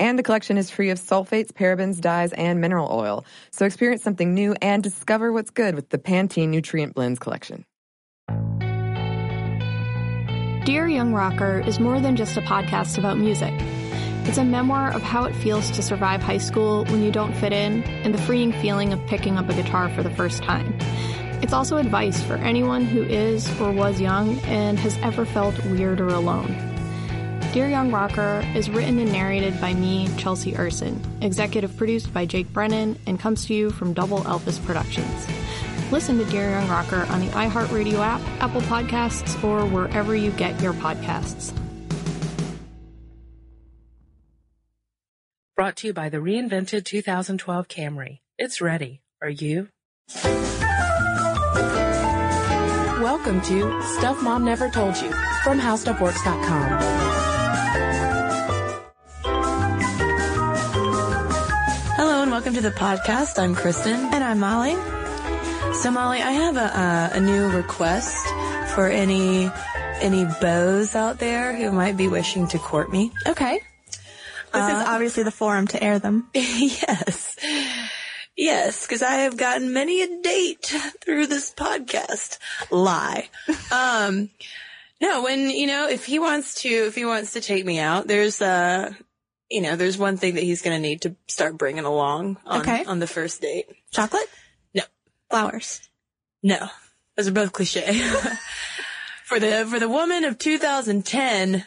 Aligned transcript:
And 0.00 0.18
the 0.18 0.22
collection 0.22 0.56
is 0.56 0.70
free 0.70 0.88
of 0.88 0.98
sulfates, 0.98 1.52
parabens, 1.52 2.00
dyes, 2.00 2.32
and 2.32 2.58
mineral 2.58 2.88
oil. 2.90 3.26
So 3.50 3.66
experience 3.66 4.02
something 4.02 4.32
new 4.32 4.56
and 4.62 4.82
discover 4.82 5.30
what's 5.30 5.50
good 5.50 5.74
with 5.74 5.90
the 5.90 5.98
Pantene 5.98 6.48
Nutrient 6.48 6.94
Blends 6.94 7.18
collection. 7.18 7.66
Dear 10.64 10.88
Young 10.88 11.12
Rocker 11.12 11.60
is 11.66 11.78
more 11.78 12.00
than 12.00 12.16
just 12.16 12.38
a 12.38 12.40
podcast 12.40 12.96
about 12.96 13.18
music. 13.18 13.52
It's 14.24 14.38
a 14.38 14.44
memoir 14.44 14.90
of 14.90 15.02
how 15.02 15.24
it 15.24 15.34
feels 15.34 15.70
to 15.72 15.82
survive 15.82 16.22
high 16.22 16.38
school 16.38 16.86
when 16.86 17.02
you 17.02 17.12
don't 17.12 17.34
fit 17.34 17.52
in 17.52 17.82
and 17.82 18.14
the 18.14 18.22
freeing 18.22 18.52
feeling 18.52 18.94
of 18.94 19.06
picking 19.06 19.36
up 19.36 19.50
a 19.50 19.54
guitar 19.54 19.90
for 19.90 20.02
the 20.02 20.10
first 20.10 20.42
time. 20.42 20.78
It's 21.42 21.52
also 21.52 21.76
advice 21.76 22.22
for 22.22 22.36
anyone 22.36 22.86
who 22.86 23.02
is 23.02 23.48
or 23.60 23.70
was 23.70 24.00
young 24.00 24.38
and 24.40 24.78
has 24.78 24.96
ever 24.98 25.26
felt 25.26 25.62
weird 25.66 26.00
or 26.00 26.08
alone. 26.08 26.69
Dear 27.52 27.68
Young 27.68 27.90
Rocker 27.90 28.46
is 28.54 28.70
written 28.70 29.00
and 29.00 29.10
narrated 29.10 29.60
by 29.60 29.74
me, 29.74 30.08
Chelsea 30.16 30.54
Urson, 30.56 31.02
executive 31.20 31.76
produced 31.76 32.14
by 32.14 32.24
Jake 32.24 32.52
Brennan, 32.52 32.96
and 33.08 33.18
comes 33.18 33.44
to 33.46 33.54
you 33.54 33.70
from 33.70 33.92
Double 33.92 34.20
Elvis 34.20 34.64
Productions. 34.64 35.26
Listen 35.90 36.16
to 36.18 36.24
Dear 36.26 36.50
Young 36.50 36.68
Rocker 36.68 37.04
on 37.10 37.18
the 37.18 37.26
iHeartRadio 37.32 37.98
app, 37.98 38.20
Apple 38.40 38.60
Podcasts, 38.62 39.42
or 39.42 39.66
wherever 39.66 40.14
you 40.14 40.30
get 40.30 40.62
your 40.62 40.74
podcasts. 40.74 41.52
Brought 45.56 45.74
to 45.78 45.88
you 45.88 45.92
by 45.92 46.08
the 46.08 46.18
reinvented 46.18 46.84
2012 46.84 47.66
Camry. 47.66 48.20
It's 48.38 48.60
ready. 48.60 49.02
Are 49.20 49.28
you? 49.28 49.70
Welcome 53.02 53.40
to 53.42 53.82
Stuff 53.98 54.22
Mom 54.22 54.44
Never 54.44 54.70
Told 54.70 54.96
You 54.98 55.10
from 55.42 55.58
HowStuffWorks.com. 55.58 57.19
welcome 62.50 62.64
to 62.64 62.68
the 62.68 62.76
podcast. 62.76 63.38
I'm 63.38 63.54
Cristen. 63.54 63.94
And 64.12 64.24
I'm 64.24 64.40
Molly. 64.40 64.74
So 65.74 65.92
Molly, 65.92 66.20
I 66.20 66.32
have 66.32 66.56
a, 66.56 66.80
uh, 66.80 67.10
a 67.12 67.20
new 67.20 67.48
request 67.48 68.26
for 68.74 68.88
any 68.88 69.48
any 70.00 70.24
beaux 70.40 70.84
out 70.96 71.18
there 71.18 71.54
who 71.54 71.70
might 71.70 71.96
be 71.96 72.08
wishing 72.08 72.48
to 72.48 72.58
court 72.58 72.90
me. 72.90 73.12
Okay. 73.24 73.60
This 74.52 74.68
is 74.68 74.84
obviously 74.84 75.22
the 75.22 75.30
forum 75.30 75.68
to 75.68 75.80
air 75.80 76.00
them. 76.00 76.28
yes. 76.34 77.36
Yes, 78.36 78.84
because 78.84 79.02
I 79.02 79.12
have 79.12 79.36
gotten 79.36 79.72
many 79.72 80.02
a 80.02 80.20
date 80.20 80.74
through 81.02 81.26
this 81.26 81.54
podcast. 81.54 82.38
Lie. 82.72 83.28
um, 83.70 84.28
no, 85.00 85.22
when, 85.22 85.50
you 85.50 85.68
know, 85.68 85.88
if 85.88 86.04
he 86.04 86.18
wants 86.18 86.62
to, 86.62 86.68
if 86.68 86.96
he 86.96 87.04
wants 87.04 87.34
to 87.34 87.40
take 87.40 87.64
me 87.64 87.78
out, 87.78 88.08
there's, 88.08 88.42
uh, 88.42 88.92
you 89.50 89.60
know, 89.60 89.76
there's 89.76 89.98
one 89.98 90.16
thing 90.16 90.34
that 90.36 90.44
he's 90.44 90.62
going 90.62 90.76
to 90.76 90.80
need 90.88 91.02
to 91.02 91.16
start 91.28 91.58
bringing 91.58 91.84
along 91.84 92.38
on, 92.46 92.60
Okay. 92.60 92.84
on 92.84 92.98
the 93.00 93.06
first 93.06 93.40
date. 93.40 93.66
Chocolate? 93.90 94.28
No. 94.74 94.82
Flowers. 95.28 95.80
No. 96.42 96.68
Those 97.16 97.28
are 97.28 97.32
both 97.32 97.52
cliche. 97.52 97.92
for 99.24 99.38
the, 99.40 99.66
for 99.68 99.78
the 99.80 99.88
woman 99.88 100.24
of 100.24 100.38
2010, 100.38 101.64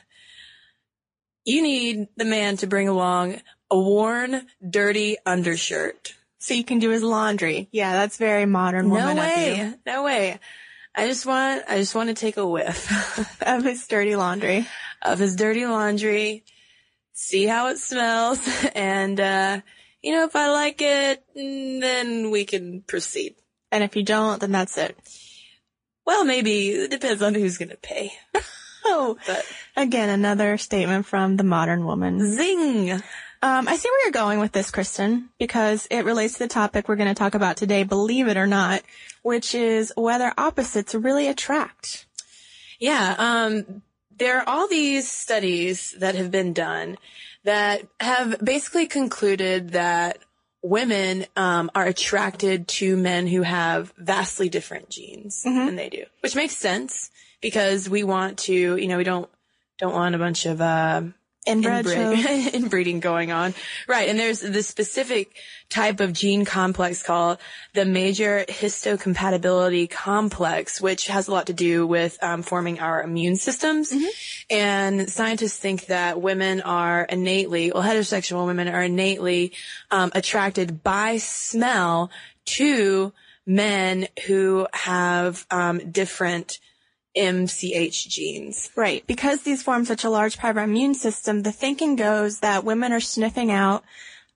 you 1.46 1.62
need 1.62 2.08
the 2.16 2.26
man 2.26 2.58
to 2.58 2.68
bring 2.68 2.88
along 2.88 3.40
a 3.70 3.78
worn, 3.78 4.48
dirty 4.68 5.18
undershirt. 5.26 6.16
So 6.40 6.54
you 6.54 6.64
can 6.64 6.80
do 6.80 6.90
his 6.90 7.04
laundry. 7.04 7.70
Yeah, 7.72 7.94
that's 7.94 8.18
very 8.18 8.46
modern 8.46 8.90
No 8.90 8.96
woman 8.96 9.18
of 9.18 9.24
way. 9.24 9.58
you. 9.58 9.74
No 9.86 10.04
way. 10.04 10.40
I 10.96 11.08
just 11.08 11.26
want, 11.26 11.64
I 11.68 11.78
just 11.78 11.96
want 11.96 12.10
to 12.10 12.16
take 12.16 12.38
a 12.38 12.46
whiff 12.48 12.90
Of 13.42 13.64
his 13.64 13.88
dirty 13.88 14.16
laundry. 14.16 14.68
of 15.02 15.20
his 15.20 15.36
dirty 15.36 15.66
laundry, 15.66 16.44
see 17.24 17.46
how 17.46 17.68
it 17.70 17.78
smells, 17.78 18.40
and, 18.76 19.20
uh, 19.20 19.62
you 20.02 20.12
know, 20.14 20.26
if 20.26 20.36
I 20.36 20.50
like 20.52 20.82
it, 20.82 21.24
then 21.36 22.32
we 22.32 22.46
can 22.46 22.82
proceed. 22.82 23.36
And 23.72 23.84
if 23.84 23.96
you 23.96 24.04
don't, 24.04 24.40
then 24.40 24.52
that's 24.52 24.78
it. 24.78 24.98
Well, 26.06 26.26
maybe 26.26 26.70
it 26.70 26.92
depends 26.92 27.22
on 27.22 27.34
who's 27.34 27.58
going 27.58 27.70
to 27.70 27.78
pay. 27.78 28.12
Oh, 28.86 29.18
But 29.26 29.46
again, 29.78 30.10
another 30.10 30.58
statement 30.58 31.06
from 31.06 31.38
the 31.38 31.46
modern 31.46 31.86
woman. 31.86 32.20
zing! 32.36 32.92
Um, 32.92 33.02
I 33.42 33.78
see 33.78 33.90
where 33.90 34.04
you're 34.04 34.12
going 34.12 34.40
with 34.40 34.52
this, 34.52 34.72
Cristen, 34.72 35.30
because 35.40 35.88
it 35.90 36.04
relates 36.04 36.34
to 36.34 36.40
the 36.40 36.48
topic 36.50 36.90
we're 36.90 36.98
going 36.98 37.08
to 37.08 37.14
talk 37.14 37.34
about 37.34 37.56
today, 37.56 37.84
believe 37.84 38.28
it 38.28 38.36
or 38.36 38.46
not, 38.46 38.82
which 39.22 39.56
is 39.56 39.94
whether 39.96 40.34
opposites 40.38 40.94
really 40.94 41.28
attract. 41.30 42.06
Yeah, 42.78 43.16
um, 43.18 43.84
there 44.18 44.40
are 44.40 44.48
all 44.48 44.68
these 44.68 45.10
studies 45.10 45.96
that 46.00 46.16
have 46.16 46.32
been 46.32 46.54
done 46.54 46.98
that 47.44 47.88
have 48.00 48.40
basically 48.44 48.88
concluded 48.88 49.72
that 49.72 50.20
women 50.62 51.26
um, 51.36 51.70
are 51.76 51.86
attracted 51.86 52.68
to 52.68 52.96
men 52.96 53.28
who 53.28 53.42
have 53.42 53.94
vastly 53.98 54.50
different 54.50 54.90
genes 54.90 55.44
than 55.44 55.76
they 55.76 55.90
do, 55.90 56.06
which 56.22 56.36
makes 56.36 56.56
sense 56.56 57.12
because 57.42 57.90
we 57.90 58.04
want 58.04 58.40
to, 58.40 58.78
you 58.78 58.88
know, 58.88 58.98
we 58.98 59.04
don't 59.04 59.30
don't 59.78 59.94
want 59.94 60.16
a 60.16 60.18
bunch 60.18 60.46
of 60.46 60.62
uh, 60.62 61.02
Inbred 61.46 61.86
inbreed- 61.86 62.54
inbreeding 62.54 63.00
going 63.00 63.32
on. 63.32 63.54
Right. 63.88 64.10
And 64.10 64.18
there's 64.18 64.40
this 64.40 64.68
specific 64.68 65.36
type 65.70 66.00
of 66.00 66.14
gene 66.14 66.46
complex 66.46 67.04
called 67.04 67.38
the 67.74 67.86
major 67.86 68.46
histocompatibility 68.48 69.90
complex, 69.90 70.80
which 70.80 71.08
has 71.08 71.28
a 71.28 71.32
lot 71.32 71.48
to 71.48 71.54
do 71.54 71.86
with 71.86 72.22
um, 72.24 72.44
forming 72.44 72.80
our 72.80 73.04
immune 73.04 73.36
systems. 73.36 73.94
And 74.50 75.10
scientists 75.10 75.58
think 75.58 75.88
that 75.88 76.22
women 76.22 76.62
are 76.62 77.04
innately, 77.04 77.72
well, 77.72 77.84
heterosexual 77.84 78.46
women 78.46 78.68
are 78.68 78.84
innately 78.84 79.54
um, 79.92 80.12
attracted 80.16 80.84
by 80.84 81.18
smell 81.18 82.12
to 82.46 83.14
men 83.46 84.08
who 84.28 84.68
have 84.74 85.46
um, 85.52 85.92
different 85.92 86.60
MHC 87.16 88.08
genes. 88.10 88.70
Right. 88.76 89.06
Because 89.08 89.44
these 89.44 89.64
form 89.64 89.86
such 89.86 90.04
a 90.04 90.10
large 90.10 90.38
part 90.38 90.52
of 90.52 90.58
our 90.58 90.64
immune 90.64 90.96
system, 90.96 91.42
the 91.42 91.52
thinking 91.52 91.96
goes 91.96 92.40
that 92.40 92.64
women 92.64 92.92
are 92.92 93.00
sniffing 93.00 93.52
out 93.52 93.84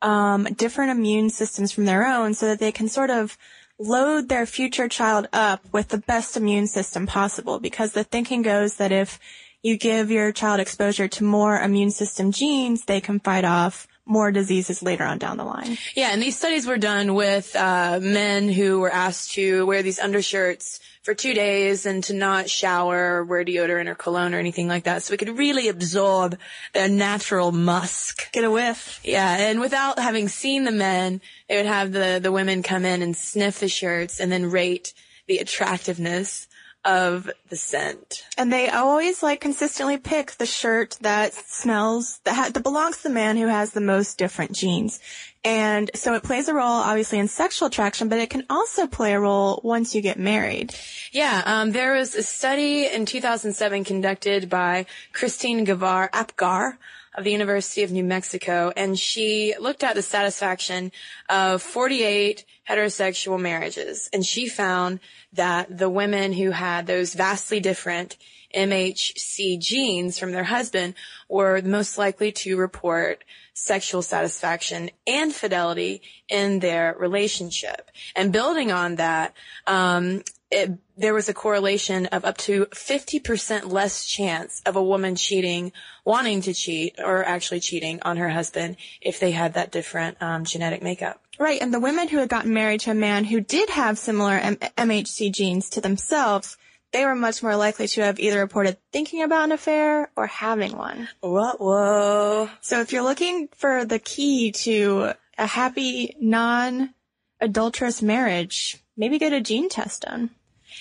um, 0.01 0.43
different 0.55 0.91
immune 0.91 1.29
systems 1.29 1.71
from 1.71 1.85
their 1.85 2.07
own 2.07 2.33
so 2.33 2.47
that 2.47 2.59
they 2.59 2.71
can 2.71 2.87
sort 2.87 3.09
of 3.09 3.37
load 3.79 4.29
their 4.29 4.45
future 4.45 4.87
child 4.87 5.27
up 5.33 5.61
with 5.71 5.89
the 5.89 5.97
best 5.97 6.37
immune 6.37 6.67
system 6.67 7.07
possible. 7.07 7.59
Because 7.59 7.93
the 7.93 8.03
thinking 8.03 8.41
goes 8.41 8.75
that 8.75 8.91
if 8.91 9.19
you 9.67 9.77
give 9.77 10.09
your 10.09 10.31
child 10.31 10.59
exposure 10.61 11.09
to 11.09 11.23
more 11.23 11.59
immune 11.59 11.91
system 11.91 12.31
genes, 12.31 12.85
they 12.85 13.01
can 13.01 13.19
fight 13.19 13.43
off 13.43 13.87
more 14.05 14.31
diseases 14.31 14.81
later 14.81 15.03
on 15.03 15.17
down 15.17 15.35
the 15.35 15.43
line. 15.43 15.77
Yeah, 15.93 16.11
and 16.13 16.21
these 16.21 16.37
studies 16.37 16.65
were 16.65 16.77
done 16.77 17.13
with 17.13 17.53
uh, 17.53 17.99
men 18.01 18.47
who 18.47 18.79
were 18.79 18.89
asked 18.89 19.33
to 19.33 19.65
wear 19.65 19.83
these 19.83 19.99
undershirts 19.99 20.79
for 21.03 21.13
two 21.13 21.33
days 21.33 21.85
and 21.85 22.01
to 22.05 22.13
not 22.13 22.49
shower 22.49 23.17
or 23.17 23.25
wear 23.25 23.43
deodorant 23.43 23.87
or 23.87 23.95
cologne 23.95 24.33
or 24.33 24.39
anything 24.39 24.69
like 24.69 24.85
that, 24.85 25.03
so 25.03 25.13
it 25.13 25.17
could 25.17 25.37
really 25.37 25.67
absorb 25.67 26.37
their 26.73 26.87
natural 26.87 27.51
musk. 27.51 28.31
Get 28.31 28.45
a 28.45 28.51
whiff. 28.51 29.01
Yeah, 29.03 29.49
and 29.49 29.59
without 29.59 29.99
having 29.99 30.29
seen 30.29 30.63
the 30.63 30.71
men, 30.71 31.19
they 31.49 31.57
would 31.57 31.65
have 31.65 31.91
the 31.91 32.19
the 32.23 32.31
women 32.31 32.63
come 32.63 32.85
in 32.85 33.01
and 33.01 33.15
sniff 33.15 33.59
the 33.59 33.67
shirts 33.67 34.21
and 34.21 34.31
then 34.31 34.49
rate 34.49 34.93
the 35.27 35.39
attractiveness 35.39 36.47
of 36.87 37.29
the 37.49 37.57
scent. 37.57 38.25
And 38.37 38.51
they 38.51 38.69
always 38.69 39.21
like 39.21 39.41
consistently 39.41 39.97
pick 39.97 40.31
the 40.31 40.45
shirt 40.45 40.97
that 41.01 41.33
smells 41.33 42.21
that, 42.23 42.33
ha- 42.33 42.49
that 42.51 42.63
belongs 42.63 42.97
to 42.97 43.03
the 43.03 43.13
man 43.13 43.35
who 43.35 43.47
has 43.47 43.71
the 43.71 43.81
most 43.81 44.17
different 44.17 44.53
genes. 44.53 44.99
And 45.47 45.89
so 45.95 46.13
it 46.13 46.23
plays 46.23 46.49
a 46.49 46.53
role 46.53 46.65
obviously 46.65 47.19
in 47.19 47.29
sexual 47.29 47.69
attraction, 47.69 48.09
but 48.09 48.19
it 48.19 48.29
can 48.29 48.43
also 48.49 48.85
play 48.85 49.13
a 49.13 49.19
role 49.19 49.61
once 49.63 49.95
you 49.95 50.01
get 50.01 50.19
married. 50.19 50.75
Yeah, 51.13 51.41
um, 51.45 51.71
there 51.71 51.93
was 51.93 52.15
a 52.15 52.23
study 52.23 52.85
in 52.85 53.05
2007 53.05 53.85
conducted 53.85 54.49
by 54.49 54.87
Christine 55.13 55.63
Garver-Apgar 55.63 56.77
of 57.15 57.23
the 57.23 57.31
University 57.31 57.83
of 57.83 57.93
New 57.93 58.03
Mexico, 58.03 58.73
and 58.75 58.99
she 58.99 59.55
looked 59.57 59.85
at 59.85 59.95
the 59.95 60.01
satisfaction 60.01 60.91
of 61.29 61.61
48 61.61 62.43
heterosexual 62.69 63.39
marriages, 63.39 64.09
and 64.11 64.25
she 64.25 64.49
found 64.49 64.99
that 65.31 65.77
the 65.77 65.89
women 65.89 66.33
who 66.33 66.51
had 66.51 66.87
those 66.87 67.13
vastly 67.13 67.61
different 67.61 68.17
MHC 68.53 69.59
genes 69.59 70.19
from 70.19 70.33
their 70.33 70.43
husband 70.43 70.93
were 71.29 71.61
most 71.61 71.97
likely 71.97 72.33
to 72.33 72.57
report 72.57 73.23
sexual 73.57 74.03
satisfaction 74.03 74.91
and 75.07 75.33
fidelity 75.33 76.01
in 76.29 76.59
their 76.59 76.95
relationship. 76.99 77.89
And 78.15 78.31
building 78.31 78.71
on 78.71 78.95
that, 78.95 79.33
um, 79.65 80.21
it, 80.51 80.71
there 80.95 81.13
was 81.13 81.27
a 81.27 81.33
correlation 81.33 82.05
of 82.07 82.23
up 82.23 82.37
to 82.37 82.67
50% 82.67 83.71
less 83.71 84.05
chance 84.05 84.61
of 84.65 84.75
a 84.75 84.83
woman 84.83 85.15
cheating, 85.15 85.71
wanting 86.05 86.41
to 86.41 86.53
cheat, 86.53 86.95
or 87.03 87.23
actually 87.23 87.59
cheating 87.59 87.99
on 88.03 88.17
her 88.17 88.29
husband 88.29 88.77
if 89.01 89.19
they 89.19 89.31
had 89.31 89.55
that 89.55 89.71
different 89.71 90.21
um, 90.21 90.45
genetic 90.45 90.83
makeup. 90.83 91.19
Right, 91.39 91.61
and 91.61 91.73
the 91.73 91.79
women 91.79 92.07
who 92.07 92.17
had 92.17 92.29
gotten 92.29 92.53
married 92.53 92.81
to 92.81 92.91
a 92.91 92.95
man 92.95 93.25
who 93.25 93.41
did 93.41 93.69
have 93.69 93.97
similar 93.97 94.33
M- 94.33 94.55
MHC 94.55 95.33
genes 95.33 95.69
to 95.71 95.81
themselves, 95.81 96.57
they 96.93 97.05
were 97.05 97.15
much 97.15 97.43
more 97.43 97.55
likely 97.55 97.87
to 97.87 98.01
have 98.01 98.19
either 98.19 98.39
reported 98.39 98.77
thinking 98.91 99.23
about 99.23 99.45
an 99.45 99.51
affair 99.51 100.09
or 100.15 100.27
having 100.27 100.75
one. 100.75 101.09
What? 101.19 101.59
Whoa. 101.59 102.49
So 102.61 102.81
if 102.81 102.93
you're 102.93 103.03
looking 103.03 103.49
for 103.55 103.85
the 103.85 103.99
key 103.99 104.51
to 104.63 105.13
a 105.37 105.45
happy, 105.45 106.15
non-adulterous 106.19 108.01
marriage, 108.01 108.77
maybe 108.95 109.19
get 109.19 109.33
a 109.33 109.41
gene 109.41 109.69
test 109.69 110.03
done. 110.03 110.31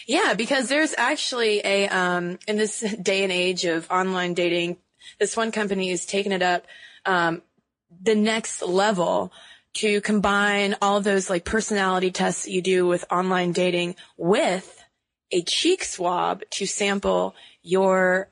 Yeah, 0.07 0.35
because 0.35 0.69
there's 0.69 0.95
actually 0.97 1.61
a 1.65 1.89
um, 1.89 2.39
in 2.47 2.57
this 2.57 2.81
day 2.81 3.23
and 3.23 3.33
age 3.33 3.65
of 3.65 3.91
online 3.91 4.35
dating, 4.35 4.77
this 5.19 5.37
one 5.37 5.53
company 5.53 5.91
is 5.91 6.07
taking 6.07 6.33
it 6.33 6.43
up 6.43 6.67
um, 7.05 7.43
the 8.03 8.15
next 8.15 8.63
level 8.63 9.33
to 9.75 10.01
combine 10.01 10.77
all 10.81 11.01
those 11.01 11.29
like 11.29 11.45
personality 11.45 12.11
tests 12.11 12.45
that 12.45 12.51
you 12.51 12.63
do 12.63 12.87
with 12.87 13.05
online 13.11 13.53
dating 13.53 13.95
with 14.17 14.85
a 15.31 15.43
cheek 15.43 15.85
swab 15.85 16.43
to 16.51 16.67
sample 16.67 17.35
your 17.63 18.31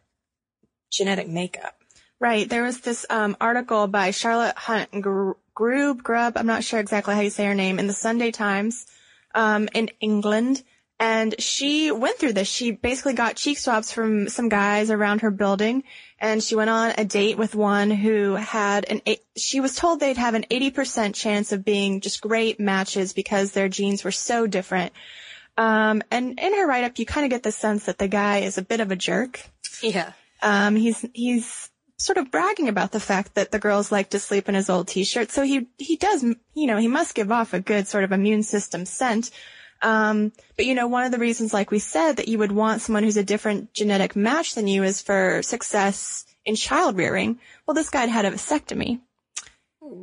genetic 0.90 1.28
makeup. 1.28 1.76
Right. 2.20 2.48
There 2.48 2.62
was 2.62 2.80
this 2.80 3.04
um, 3.10 3.36
article 3.40 3.86
by 3.86 4.10
Charlotte 4.12 4.56
Hunt 4.56 4.90
Gr- 5.00 5.32
Grub, 5.54 6.02
Grub, 6.02 6.36
I'm 6.36 6.46
not 6.46 6.64
sure 6.64 6.80
exactly 6.80 7.14
how 7.14 7.20
you 7.20 7.30
say 7.30 7.44
her 7.44 7.54
name, 7.54 7.78
in 7.78 7.86
the 7.86 7.92
Sunday 7.92 8.30
Times 8.30 8.86
um, 9.34 9.68
in 9.74 9.90
England. 10.00 10.62
And 11.00 11.34
she 11.40 11.90
went 11.90 12.18
through 12.18 12.34
this. 12.34 12.48
She 12.48 12.70
basically 12.70 13.14
got 13.14 13.36
cheek 13.36 13.58
swabs 13.58 13.92
from 13.92 14.28
some 14.28 14.48
guys 14.48 14.90
around 14.90 15.20
her 15.20 15.30
building 15.30 15.82
and 16.20 16.42
she 16.42 16.54
went 16.54 16.70
on 16.70 16.94
a 16.96 17.04
date 17.04 17.36
with 17.36 17.54
one 17.54 17.90
who 17.90 18.34
had 18.34 18.86
an, 18.88 19.02
she 19.36 19.60
was 19.60 19.74
told 19.74 20.00
they'd 20.00 20.16
have 20.16 20.34
an 20.34 20.46
80% 20.50 21.14
chance 21.14 21.52
of 21.52 21.64
being 21.64 22.00
just 22.00 22.22
great 22.22 22.58
matches 22.58 23.12
because 23.12 23.52
their 23.52 23.68
genes 23.68 24.04
were 24.04 24.12
so 24.12 24.46
different. 24.46 24.92
Um, 25.56 26.02
and 26.10 26.38
in 26.38 26.54
her 26.54 26.66
write-up, 26.66 26.98
you 26.98 27.06
kind 27.06 27.24
of 27.24 27.30
get 27.30 27.42
the 27.42 27.52
sense 27.52 27.84
that 27.86 27.98
the 27.98 28.08
guy 28.08 28.38
is 28.38 28.58
a 28.58 28.62
bit 28.62 28.80
of 28.80 28.90
a 28.90 28.96
jerk. 28.96 29.40
Yeah. 29.82 30.12
Um, 30.42 30.76
he's, 30.76 31.04
he's 31.14 31.70
sort 31.96 32.18
of 32.18 32.30
bragging 32.30 32.68
about 32.68 32.92
the 32.92 33.00
fact 33.00 33.34
that 33.34 33.52
the 33.52 33.58
girls 33.58 33.92
like 33.92 34.10
to 34.10 34.18
sleep 34.18 34.48
in 34.48 34.54
his 34.54 34.68
old 34.68 34.88
t-shirt. 34.88 35.30
So 35.30 35.42
he, 35.42 35.68
he 35.78 35.96
does, 35.96 36.22
you 36.22 36.66
know, 36.66 36.76
he 36.76 36.88
must 36.88 37.14
give 37.14 37.30
off 37.30 37.54
a 37.54 37.60
good 37.60 37.86
sort 37.86 38.04
of 38.04 38.12
immune 38.12 38.42
system 38.42 38.84
scent. 38.84 39.30
Um, 39.80 40.32
but 40.56 40.66
you 40.66 40.74
know, 40.74 40.86
one 40.86 41.04
of 41.04 41.12
the 41.12 41.18
reasons, 41.18 41.52
like 41.52 41.70
we 41.70 41.78
said, 41.78 42.16
that 42.16 42.28
you 42.28 42.38
would 42.38 42.52
want 42.52 42.80
someone 42.80 43.02
who's 43.02 43.18
a 43.18 43.24
different 43.24 43.74
genetic 43.74 44.16
match 44.16 44.54
than 44.54 44.66
you 44.66 44.82
is 44.82 45.02
for 45.02 45.42
success 45.42 46.24
in 46.44 46.56
child 46.56 46.96
rearing. 46.96 47.38
Well, 47.66 47.74
this 47.74 47.90
guy 47.90 48.06
had 48.06 48.24
a 48.24 48.30
vasectomy. 48.30 49.00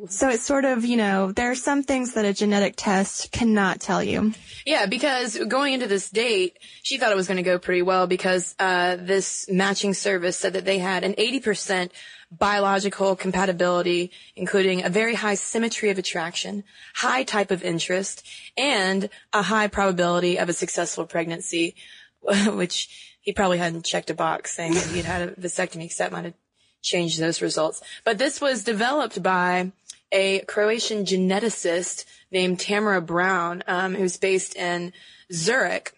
So 0.07 0.29
it's 0.29 0.43
sort 0.43 0.65
of, 0.65 0.85
you 0.85 0.97
know, 0.97 1.31
there 1.31 1.51
are 1.51 1.55
some 1.55 1.83
things 1.83 2.13
that 2.13 2.25
a 2.25 2.33
genetic 2.33 2.75
test 2.77 3.31
cannot 3.31 3.79
tell 3.79 4.03
you. 4.03 4.33
Yeah, 4.65 4.85
because 4.85 5.37
going 5.47 5.73
into 5.73 5.87
this 5.87 6.09
date, 6.09 6.57
she 6.81 6.97
thought 6.97 7.11
it 7.11 7.15
was 7.15 7.27
going 7.27 7.37
to 7.37 7.43
go 7.43 7.59
pretty 7.59 7.81
well 7.81 8.07
because 8.07 8.55
uh, 8.59 8.95
this 8.95 9.49
matching 9.49 9.93
service 9.93 10.37
said 10.37 10.53
that 10.53 10.65
they 10.65 10.77
had 10.77 11.03
an 11.03 11.13
80% 11.13 11.89
biological 12.31 13.15
compatibility, 13.15 14.11
including 14.35 14.83
a 14.85 14.89
very 14.89 15.15
high 15.15 15.35
symmetry 15.35 15.89
of 15.89 15.97
attraction, 15.97 16.63
high 16.95 17.23
type 17.23 17.51
of 17.51 17.63
interest, 17.63 18.25
and 18.57 19.09
a 19.33 19.41
high 19.41 19.67
probability 19.67 20.37
of 20.37 20.47
a 20.47 20.53
successful 20.53 21.05
pregnancy, 21.05 21.75
which 22.47 23.17
he 23.19 23.33
probably 23.33 23.57
hadn't 23.57 23.85
checked 23.85 24.09
a 24.09 24.13
box 24.13 24.55
saying 24.55 24.73
that 24.73 24.85
he'd 24.85 25.05
had 25.05 25.21
a 25.21 25.31
vasectomy 25.33 25.95
that 25.97 26.11
might 26.11 26.25
have 26.25 26.33
changed 26.81 27.19
those 27.19 27.41
results. 27.41 27.81
But 28.03 28.17
this 28.17 28.41
was 28.41 28.63
developed 28.63 29.21
by 29.21 29.71
a 30.11 30.39
Croatian 30.41 31.05
geneticist 31.05 32.05
named 32.31 32.59
Tamara 32.59 33.01
Brown, 33.01 33.63
um, 33.67 33.95
who's 33.95 34.17
based 34.17 34.55
in 34.55 34.93
Zurich. 35.31 35.93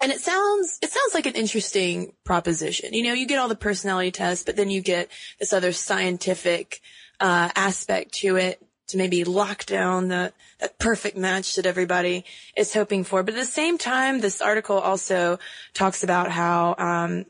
And 0.00 0.12
it 0.12 0.20
sounds, 0.20 0.78
it 0.82 0.90
sounds 0.90 1.14
like 1.14 1.26
an 1.26 1.34
interesting 1.34 2.12
proposition. 2.24 2.92
You 2.94 3.04
know, 3.04 3.12
you 3.12 3.26
get 3.26 3.38
all 3.38 3.48
the 3.48 3.54
personality 3.54 4.10
tests, 4.10 4.44
but 4.44 4.56
then 4.56 4.70
you 4.70 4.80
get 4.80 5.08
this 5.38 5.52
other 5.52 5.72
scientific, 5.72 6.80
uh, 7.20 7.48
aspect 7.54 8.12
to 8.14 8.36
it 8.36 8.60
to 8.88 8.98
maybe 8.98 9.24
lock 9.24 9.64
down 9.64 10.08
the, 10.08 10.32
that 10.60 10.78
perfect 10.78 11.16
match 11.16 11.56
that 11.56 11.64
everybody 11.64 12.24
is 12.56 12.74
hoping 12.74 13.04
for. 13.04 13.22
But 13.22 13.34
at 13.34 13.40
the 13.40 13.46
same 13.46 13.78
time, 13.78 14.20
this 14.20 14.42
article 14.42 14.78
also 14.78 15.38
talks 15.72 16.04
about 16.04 16.30
how, 16.30 16.74
um, 16.76 17.24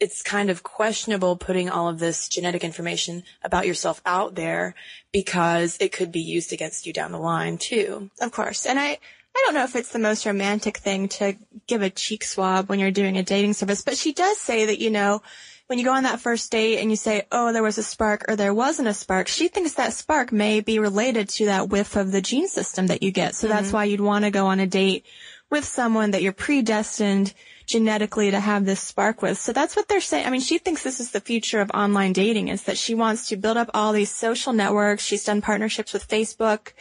it's 0.00 0.22
kind 0.22 0.48
of 0.48 0.62
questionable 0.62 1.36
putting 1.36 1.68
all 1.68 1.88
of 1.88 1.98
this 1.98 2.28
genetic 2.28 2.64
information 2.64 3.22
about 3.44 3.66
yourself 3.66 4.00
out 4.06 4.34
there 4.34 4.74
because 5.12 5.76
it 5.78 5.92
could 5.92 6.10
be 6.10 6.20
used 6.20 6.52
against 6.52 6.86
you 6.86 6.92
down 6.92 7.12
the 7.12 7.18
line 7.18 7.58
too. 7.58 8.10
Of 8.20 8.32
course. 8.32 8.64
And 8.64 8.80
I, 8.80 8.88
I 8.88 9.42
don't 9.44 9.54
know 9.54 9.64
if 9.64 9.76
it's 9.76 9.92
the 9.92 9.98
most 9.98 10.24
romantic 10.24 10.78
thing 10.78 11.08
to 11.08 11.36
give 11.66 11.82
a 11.82 11.90
cheek 11.90 12.24
swab 12.24 12.68
when 12.68 12.78
you're 12.78 12.90
doing 12.90 13.18
a 13.18 13.22
dating 13.22 13.52
service, 13.52 13.82
but 13.82 13.98
she 13.98 14.12
does 14.14 14.38
say 14.38 14.66
that, 14.66 14.80
you 14.80 14.90
know, 14.90 15.22
when 15.66 15.78
you 15.78 15.84
go 15.84 15.92
on 15.92 16.02
that 16.02 16.18
first 16.18 16.50
date 16.50 16.78
and 16.78 16.90
you 16.90 16.96
say, 16.96 17.26
oh, 17.30 17.52
there 17.52 17.62
was 17.62 17.78
a 17.78 17.82
spark 17.82 18.24
or 18.26 18.34
there 18.34 18.54
wasn't 18.54 18.88
a 18.88 18.94
spark, 18.94 19.28
she 19.28 19.46
thinks 19.46 19.74
that 19.74 19.92
spark 19.92 20.32
may 20.32 20.60
be 20.60 20.80
related 20.80 21.28
to 21.28 21.44
that 21.44 21.68
whiff 21.68 21.94
of 21.94 22.10
the 22.10 22.20
gene 22.20 22.48
system 22.48 22.88
that 22.88 23.04
you 23.04 23.12
get. 23.12 23.34
So 23.34 23.46
mm-hmm. 23.46 23.56
that's 23.56 23.72
why 23.72 23.84
you'd 23.84 24.00
want 24.00 24.24
to 24.24 24.32
go 24.32 24.46
on 24.46 24.58
a 24.58 24.66
date 24.66 25.04
with 25.50 25.64
someone 25.64 26.12
that 26.12 26.22
you're 26.22 26.32
predestined 26.32 27.32
genetically 27.70 28.30
to 28.30 28.40
have 28.40 28.64
this 28.64 28.80
spark 28.80 29.22
with. 29.22 29.38
So 29.38 29.52
that's 29.52 29.76
what 29.76 29.88
they're 29.88 30.00
saying. 30.00 30.26
I 30.26 30.30
mean, 30.30 30.40
she 30.40 30.58
thinks 30.58 30.82
this 30.82 31.00
is 31.00 31.12
the 31.12 31.20
future 31.20 31.60
of 31.60 31.70
online 31.72 32.12
dating 32.12 32.48
is 32.48 32.64
that 32.64 32.76
she 32.76 32.94
wants 32.94 33.28
to 33.28 33.36
build 33.36 33.56
up 33.56 33.70
all 33.72 33.92
these 33.92 34.10
social 34.10 34.52
networks. 34.52 35.04
She's 35.04 35.24
done 35.24 35.40
partnerships 35.40 35.92
with 35.92 36.08
Facebook. 36.08 36.72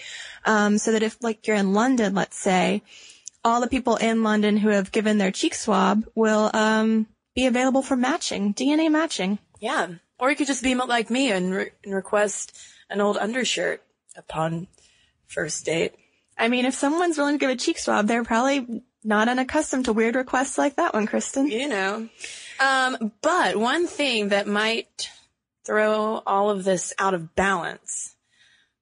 Um, 0.45 0.77
so 0.77 0.91
that 0.91 1.03
if 1.03 1.17
like 1.21 1.47
you're 1.47 1.55
in 1.55 1.73
London, 1.73 2.15
let's 2.15 2.37
say, 2.37 2.81
all 3.43 3.61
the 3.61 3.67
people 3.67 3.95
in 3.95 4.23
London 4.23 4.57
who 4.57 4.69
have 4.69 4.91
given 4.91 5.17
their 5.17 5.31
cheek 5.31 5.53
swab 5.53 6.05
will, 6.15 6.49
um, 6.53 7.07
be 7.35 7.45
available 7.45 7.81
for 7.81 7.95
matching, 7.95 8.53
DNA 8.53 8.91
matching. 8.91 9.39
Yeah. 9.59 9.87
Or 10.19 10.29
you 10.29 10.35
could 10.35 10.47
just 10.47 10.63
be 10.63 10.75
like 10.75 11.09
me 11.09 11.31
and, 11.31 11.53
re- 11.53 11.71
and 11.85 11.93
request 11.93 12.57
an 12.89 12.99
old 12.99 13.17
undershirt 13.17 13.81
upon 14.17 14.67
first 15.27 15.65
date. 15.65 15.93
I 16.37 16.47
mean, 16.47 16.65
if 16.65 16.73
someone's 16.73 17.17
willing 17.17 17.35
to 17.35 17.39
give 17.39 17.49
a 17.49 17.55
cheek 17.55 17.79
swab, 17.79 18.07
they're 18.07 18.23
probably 18.23 18.83
not 19.03 19.29
unaccustomed 19.29 19.85
to 19.85 19.93
weird 19.93 20.15
requests 20.15 20.57
like 20.57 20.75
that 20.75 20.93
one, 20.93 21.07
Cristen. 21.07 21.47
You 21.47 21.67
know. 21.67 22.09
Um, 22.59 23.11
but 23.21 23.55
one 23.55 23.87
thing 23.87 24.29
that 24.29 24.47
might 24.47 25.09
throw 25.65 26.21
all 26.25 26.49
of 26.49 26.63
this 26.63 26.93
out 26.99 27.13
of 27.13 27.35
balance 27.35 28.15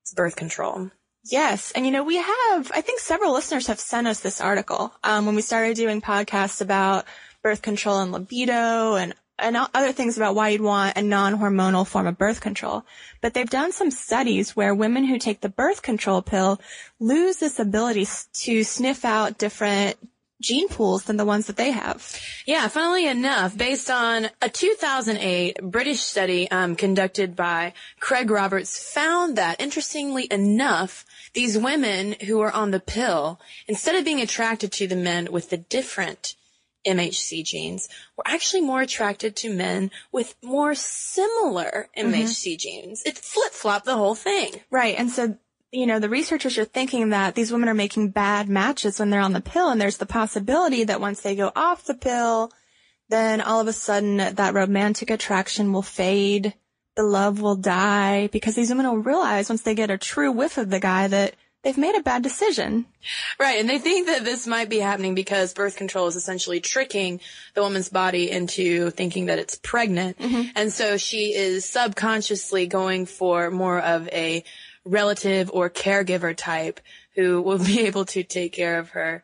is 0.05 0.13
birth 0.15 0.35
control. 0.35 0.89
Yes. 1.25 1.71
And 1.71 1.85
you 1.85 1.91
know, 1.91 2.03
we 2.03 2.15
have, 2.15 2.71
I 2.73 2.81
think 2.81 2.99
several 2.99 3.33
listeners 3.33 3.67
have 3.67 3.79
sent 3.79 4.07
us 4.07 4.21
this 4.21 4.39
article, 4.41 4.93
um, 5.03 5.25
when 5.25 5.35
we 5.35 5.41
started 5.41 5.75
doing 5.75 6.01
podcasts 6.01 6.61
about 6.61 7.05
birth 7.43 7.61
control 7.61 7.99
and 7.99 8.11
libido 8.11 8.95
and 8.95 9.13
and 9.39 9.57
other 9.73 9.91
things 9.91 10.17
about 10.17 10.35
why 10.35 10.49
you'd 10.49 10.61
want 10.61 10.97
a 10.97 11.01
non-hormonal 11.01 11.85
form 11.85 12.07
of 12.07 12.17
birth 12.17 12.41
control. 12.41 12.85
But 13.21 13.33
they've 13.33 13.49
done 13.49 13.71
some 13.71 13.91
studies 13.91 14.55
where 14.55 14.73
women 14.73 15.05
who 15.05 15.19
take 15.19 15.41
the 15.41 15.49
birth 15.49 15.81
control 15.81 16.21
pill 16.21 16.59
lose 16.99 17.37
this 17.37 17.59
ability 17.59 18.07
to 18.33 18.63
sniff 18.63 19.05
out 19.05 19.37
different 19.37 19.97
gene 20.41 20.67
pools 20.67 21.03
than 21.03 21.17
the 21.17 21.25
ones 21.25 21.47
that 21.47 21.57
they 21.57 21.71
have. 21.71 22.15
Yeah, 22.45 22.67
funnily 22.67 23.07
enough, 23.07 23.57
based 23.57 23.89
on 23.89 24.29
a 24.41 24.49
2008 24.49 25.61
British 25.63 26.01
study 26.01 26.49
um, 26.51 26.75
conducted 26.75 27.35
by 27.35 27.73
Craig 27.99 28.29
Roberts, 28.29 28.93
found 28.93 29.35
that 29.37 29.59
interestingly 29.59 30.27
enough, 30.31 31.05
these 31.33 31.57
women 31.57 32.15
who 32.25 32.39
are 32.41 32.51
on 32.51 32.71
the 32.71 32.79
pill, 32.79 33.39
instead 33.67 33.95
of 33.95 34.05
being 34.05 34.21
attracted 34.21 34.71
to 34.73 34.87
the 34.87 34.95
men 34.95 35.31
with 35.31 35.49
the 35.49 35.57
different 35.57 36.35
MHC 36.87 37.43
genes 37.43 37.89
were 38.15 38.23
actually 38.25 38.61
more 38.61 38.81
attracted 38.81 39.35
to 39.37 39.53
men 39.53 39.91
with 40.11 40.35
more 40.41 40.73
similar 40.73 41.89
MHC 41.97 42.53
mm-hmm. 42.53 42.57
genes. 42.57 43.03
It 43.05 43.17
flip 43.17 43.51
flopped 43.51 43.85
the 43.85 43.95
whole 43.95 44.15
thing. 44.15 44.53
Right. 44.71 44.95
And 44.97 45.09
so, 45.09 45.37
you 45.71 45.85
know, 45.85 45.99
the 45.99 46.09
researchers 46.09 46.57
are 46.57 46.65
thinking 46.65 47.09
that 47.09 47.35
these 47.35 47.51
women 47.51 47.69
are 47.69 47.73
making 47.73 48.11
bad 48.11 48.47
matches 48.47 48.99
when 48.99 49.09
they're 49.09 49.19
on 49.19 49.33
the 49.33 49.41
pill. 49.41 49.69
And 49.69 49.79
there's 49.79 49.97
the 49.97 50.05
possibility 50.05 50.85
that 50.85 51.01
once 51.01 51.21
they 51.21 51.35
go 51.35 51.51
off 51.55 51.85
the 51.85 51.93
pill, 51.93 52.51
then 53.09 53.41
all 53.41 53.59
of 53.59 53.67
a 53.67 53.73
sudden 53.73 54.17
that 54.17 54.53
romantic 54.53 55.09
attraction 55.09 55.73
will 55.73 55.81
fade. 55.81 56.53
The 56.95 57.03
love 57.03 57.41
will 57.41 57.55
die 57.55 58.27
because 58.27 58.55
these 58.55 58.69
women 58.69 58.87
will 58.87 58.97
realize 58.97 59.49
once 59.49 59.61
they 59.61 59.75
get 59.75 59.91
a 59.91 59.99
true 59.99 60.31
whiff 60.31 60.57
of 60.57 60.69
the 60.69 60.79
guy 60.79 61.07
that 61.07 61.35
they've 61.67 61.77
made 61.77 61.95
a 61.95 62.01
bad 62.01 62.23
decision. 62.23 62.85
Right. 63.37 63.59
And 63.59 63.69
they 63.69 63.77
think 63.77 64.07
that 64.07 64.23
this 64.23 64.47
might 64.47 64.69
be 64.69 64.79
happening 64.79 65.15
because 65.15 65.53
birth 65.53 65.75
control 65.75 66.07
is 66.07 66.15
essentially 66.15 66.61
tricking 66.61 67.19
the 67.55 67.61
woman's 67.61 67.89
body 67.89 68.31
into 68.31 68.89
thinking 68.91 69.25
that 69.25 69.37
it's 69.37 69.55
pregnant. 69.55 70.17
Mm-hmm. 70.17 70.51
And 70.55 70.71
so 70.71 70.95
she 70.95 71.33
is 71.35 71.65
subconsciously 71.65 72.67
going 72.67 73.05
for 73.05 73.51
more 73.51 73.81
of 73.81 74.07
a 74.13 74.45
relative 74.85 75.51
or 75.53 75.69
caregiver 75.69 76.33
type 76.33 76.79
who 77.15 77.41
will 77.41 77.59
be 77.65 77.81
able 77.81 78.05
to 78.05 78.23
take 78.23 78.53
care 78.53 78.79
of 78.79 78.91
her 78.91 79.21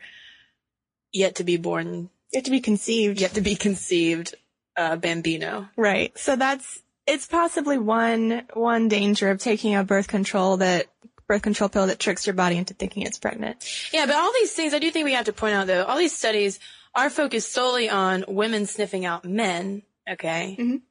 yet 1.13 1.35
to 1.35 1.45
be 1.45 1.55
born, 1.55 2.09
Yet 2.33 2.43
to 2.45 2.51
be 2.51 2.59
conceived. 2.59 3.21
yet 3.21 3.35
to 3.35 3.41
be 3.41 3.55
conceived 3.55 4.35
uh, 4.75 4.97
bambino. 4.97 5.69
Right. 5.77 6.17
So 6.17 6.35
that's 6.35 6.81
it's 7.07 7.25
possibly 7.25 7.77
one 7.77 8.43
one 8.53 8.89
danger 8.89 9.29
of 9.29 9.39
taking 9.39 9.75
a 9.75 9.85
birth 9.85 10.09
control 10.09 10.57
that 10.57 10.87
birth 11.33 11.41
control 11.41 11.67
pill 11.69 11.87
that 11.87 11.97
tricks 11.99 12.27
your 12.27 12.35
body 12.35 12.57
into 12.57 12.73
thinking 12.75 13.01
it's 13.03 13.17
pregnant. 13.17 13.57
Yeah, 13.91 14.05
but 14.05 14.15
all 14.15 14.31
these 14.33 14.53
things, 14.53 14.73
I 14.73 14.79
do 14.79 14.91
think 14.91 15.05
we 15.05 15.13
have 15.13 15.25
to 15.25 15.33
point 15.33 15.55
out 15.55 15.65
though, 15.67 15.83
all 15.83 15.97
these 15.97 16.15
studies 16.15 16.59
are 16.93 17.09
focused 17.09 17.51
solely 17.51 17.89
on 17.89 18.23
women 18.27 18.67
sniffing 18.67 19.03
out 19.03 19.25
men. 19.25 19.81
Okay. 20.07 20.55
Mhm. 20.59 20.81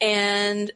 And, 0.00 0.70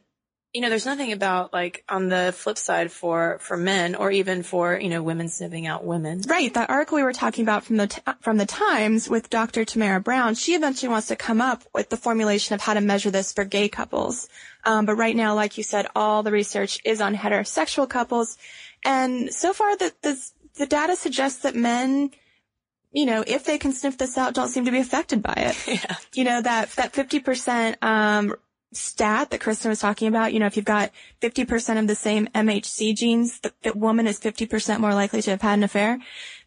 you 0.53 0.61
know, 0.61 0.69
there's 0.69 0.85
nothing 0.85 1.11
about 1.11 1.53
like 1.53 1.83
on 1.87 2.09
the 2.09 2.33
flip 2.35 2.57
side 2.57 2.91
for, 2.91 3.37
for 3.39 3.55
men 3.55 3.93
or 3.95 4.11
even 4.11 4.41
for, 4.43 4.77
you 4.79 4.89
know, 4.89 5.01
women 5.03 5.29
sniffing 5.29 5.67
out 5.67 5.83
women. 5.85 6.21
Right. 6.27 6.51
That 6.53 6.69
article 6.71 6.95
we 6.97 7.03
were 7.03 7.13
talking 7.13 7.43
about 7.43 7.63
from 7.65 7.77
the 7.77 7.87
t- 7.87 8.01
from 8.21 8.37
the 8.37 8.45
Times 8.45 9.09
with 9.09 9.29
Dr. 9.29 9.63
Tamara 9.65 9.99
Brown, 10.01 10.33
she 10.35 10.53
eventually 10.53 10.89
wants 10.89 11.07
to 11.07 11.15
come 11.15 11.39
up 11.41 11.63
with 11.73 11.89
the 11.89 11.97
formulation 11.97 12.55
of 12.55 12.61
how 12.61 12.73
to 12.73 12.81
measure 12.81 13.11
this 13.11 13.31
for 13.31 13.45
gay 13.45 13.69
couples. 13.69 14.27
Um, 14.65 14.85
but 14.85 14.95
right 14.95 15.15
now, 15.15 15.35
like 15.35 15.57
you 15.57 15.63
said, 15.63 15.87
all 15.95 16.23
the 16.23 16.31
research 16.31 16.79
is 16.85 17.01
on 17.01 17.15
heterosexual 17.15 17.87
couples, 17.89 18.37
and 18.85 19.33
so 19.33 19.53
far 19.53 19.75
the 19.77 19.93
the, 20.01 20.29
the 20.57 20.65
data 20.65 20.95
suggests 20.95 21.41
that 21.41 21.55
men. 21.55 22.11
You 22.95 23.07
know, 23.07 23.23
if 23.25 23.43
they 23.43 23.57
can 23.57 23.73
sniff 23.73 23.97
this 23.97 24.19
out, 24.19 24.35
don't 24.35 24.49
seem 24.49 24.65
to 24.65 24.71
be 24.71 24.77
affected 24.77 25.23
by 25.23 25.33
it. 25.35 25.67
Yeah. 25.67 25.95
you 26.13 26.23
know, 26.23 26.39
that, 26.39 26.69
that 26.73 26.93
50%, 26.93 27.81
um, 27.81 28.35
stat 28.75 29.29
that 29.29 29.41
Cristen 29.41 29.69
was 29.69 29.79
talking 29.79 30.07
about, 30.07 30.33
you 30.33 30.39
know, 30.39 30.45
if 30.45 30.55
you've 30.55 30.65
got 30.65 30.91
50% 31.21 31.79
of 31.79 31.87
the 31.87 31.95
same 31.95 32.27
MHC 32.35 32.95
genes, 32.95 33.39
the, 33.39 33.53
the 33.63 33.73
woman 33.73 34.07
is 34.07 34.19
50% 34.19 34.79
more 34.79 34.93
likely 34.93 35.21
to 35.21 35.31
have 35.31 35.41
had 35.41 35.57
an 35.57 35.63
affair. 35.63 35.99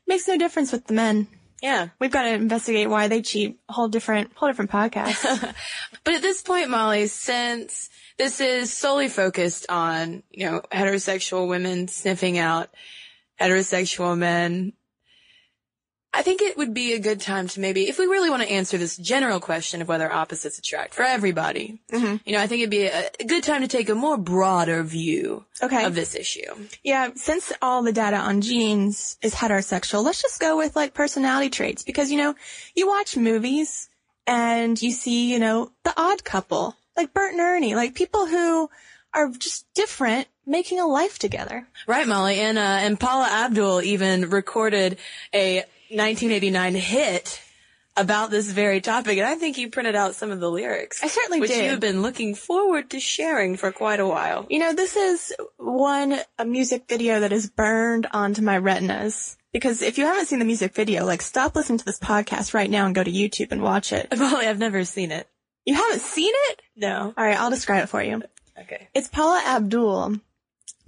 Makes 0.07 0.29
no 0.29 0.39
difference 0.39 0.73
with 0.73 0.87
the 0.87 0.95
men. 0.95 1.27
Yeah. 1.63 1.89
We've 1.99 2.11
got 2.11 2.23
to 2.23 2.33
investigate 2.33 2.91
why 2.91 3.09
they 3.09 3.23
cheat. 3.23 3.59
Whole 3.69 3.89
different, 3.89 4.33
whole 4.35 4.49
different 4.49 4.71
podcast. 4.71 5.55
But 6.05 6.15
at 6.15 6.23
this 6.23 6.41
point, 6.41 6.71
Molly, 6.71 7.09
since 7.09 7.91
this 8.17 8.41
is 8.41 8.73
solely 8.73 9.09
focused 9.09 9.67
on, 9.69 10.23
you 10.31 10.47
know, 10.47 10.63
heterosexual 10.71 11.49
women 11.49 11.89
sniffing 11.89 12.39
out 12.39 12.71
heterosexual 13.41 14.17
men, 14.17 14.73
I 16.17 16.23
think 16.23 16.41
it 16.41 16.57
would 16.57 16.73
be 16.73 16.95
a 16.95 16.99
good 16.99 17.21
time 17.21 17.47
to 17.49 17.61
maybe, 17.61 17.89
if 17.89 17.99
we 17.99 18.07
really 18.07 18.31
want 18.31 18.43
to 18.43 18.51
answer 18.51 18.79
this 18.79 18.97
general 18.97 19.39
question 19.39 19.83
of 19.83 19.89
whether 19.89 20.11
opposites 20.11 20.59
attract 20.59 20.95
for 20.95 21.03
everybody, 21.03 21.79
Mm-hmm. 21.93 22.17
you 22.25 22.33
know, 22.33 22.41
I 22.41 22.47
think 22.47 22.61
it'd 22.63 22.71
be 22.71 22.85
a, 22.87 23.11
a 23.21 23.25
good 23.25 23.43
time 23.45 23.61
to 23.63 23.69
take 23.69 23.89
a 23.89 23.95
more 23.95 24.17
broader 24.17 24.83
view 24.83 25.45
Okay. 25.63 25.85
of 25.85 25.95
this 25.95 26.15
issue. 26.15 26.51
yeah, 26.83 27.11
since 27.15 27.53
all 27.61 27.83
the 27.83 27.93
data 27.93 28.17
on 28.17 28.41
genes 28.41 29.19
is 29.23 29.35
heterosexual, 29.35 30.03
let's 30.05 30.23
just 30.23 30.41
go 30.41 30.57
with 30.57 30.75
like 30.75 30.95
personality 30.95 31.51
traits 31.51 31.83
because, 31.85 32.11
you 32.11 32.19
know, 32.19 32.35
you 32.75 32.89
watch 32.89 33.17
movies 33.17 33.89
and 34.27 34.81
you 34.81 34.91
see, 34.93 35.31
you 35.33 35.39
know, 35.39 35.71
the 35.85 35.93
odd 35.97 36.25
couple, 36.25 36.75
like 36.97 37.13
Bert 37.15 37.33
and 37.33 37.41
Ernie, 37.41 37.75
like 37.75 37.95
people 37.95 38.27
who 38.27 38.69
are 39.15 39.29
just 39.31 39.67
different 39.75 40.27
making 40.47 40.81
a 40.81 40.87
life 40.87 41.19
together. 41.19 41.67
Right, 41.87 42.07
Molly. 42.07 42.41
And, 42.41 42.59
uh, 42.59 42.61
and 42.85 42.99
Paula 42.99 43.29
Abdul 43.31 43.83
even 43.83 44.31
recorded 44.31 44.99
a 45.35 45.65
1989 45.91 46.75
hit 46.75 47.41
about 47.97 48.31
this 48.31 48.51
very 48.51 48.81
topic. 48.81 49.19
And 49.19 49.27
I 49.27 49.37
think 49.37 49.59
you 49.59 49.71
printed 49.71 49.95
out 49.95 50.15
some 50.15 50.31
of 50.31 50.41
the 50.41 50.51
lyrics. 50.51 51.03
I 51.03 51.09
certainly 51.09 51.41
which 51.41 51.51
did. 51.51 51.71
you've 51.71 51.81
been 51.81 52.03
looking 52.03 52.35
forward 52.35 52.91
to 52.91 53.01
sharing 53.01 53.57
for 53.57 53.73
quite 53.73 54.01
a 54.01 54.07
while. 54.07 54.47
You 54.51 54.59
know, 54.59 54.75
this 54.75 54.97
is 54.97 55.33
one, 55.57 56.19
a 56.39 56.45
music 56.45 56.85
video 56.89 57.21
that 57.21 57.33
is 57.33 57.49
burned 57.49 58.07
onto 58.13 58.43
my 58.43 58.59
retinas. 58.59 59.37
Because 59.53 59.81
if 59.81 59.97
you 59.97 60.05
haven't 60.05 60.27
seen 60.27 60.39
the 60.39 60.45
music 60.45 60.75
video, 60.75 61.07
like 61.07 61.23
stop 61.23 61.57
listening 61.57 61.79
to 61.79 61.85
this 61.85 61.99
podcast 61.99 62.53
right 62.53 62.69
now 62.69 62.85
and 62.85 62.95
go 62.95 63.03
to 63.03 63.11
YouTube 63.11 63.53
and 63.53 63.63
watch 63.63 63.93
it. 63.93 64.09
Molly, 64.19 64.47
I've 64.47 64.59
never 64.59 64.85
seen 64.85 65.11
it. 65.11 65.27
You 65.65 65.75
haven't 65.75 66.01
seen 66.01 66.33
it? 66.51 66.63
No. 66.77 67.15
Alright, 67.17 67.39
I'll 67.39 67.51
describe 67.51 67.85
it 67.85 67.89
for 67.89 68.03
you. 68.03 68.23
Okay. 68.61 68.89
It's 68.95 69.09
Paula 69.09 69.43
Abdul 69.47 70.21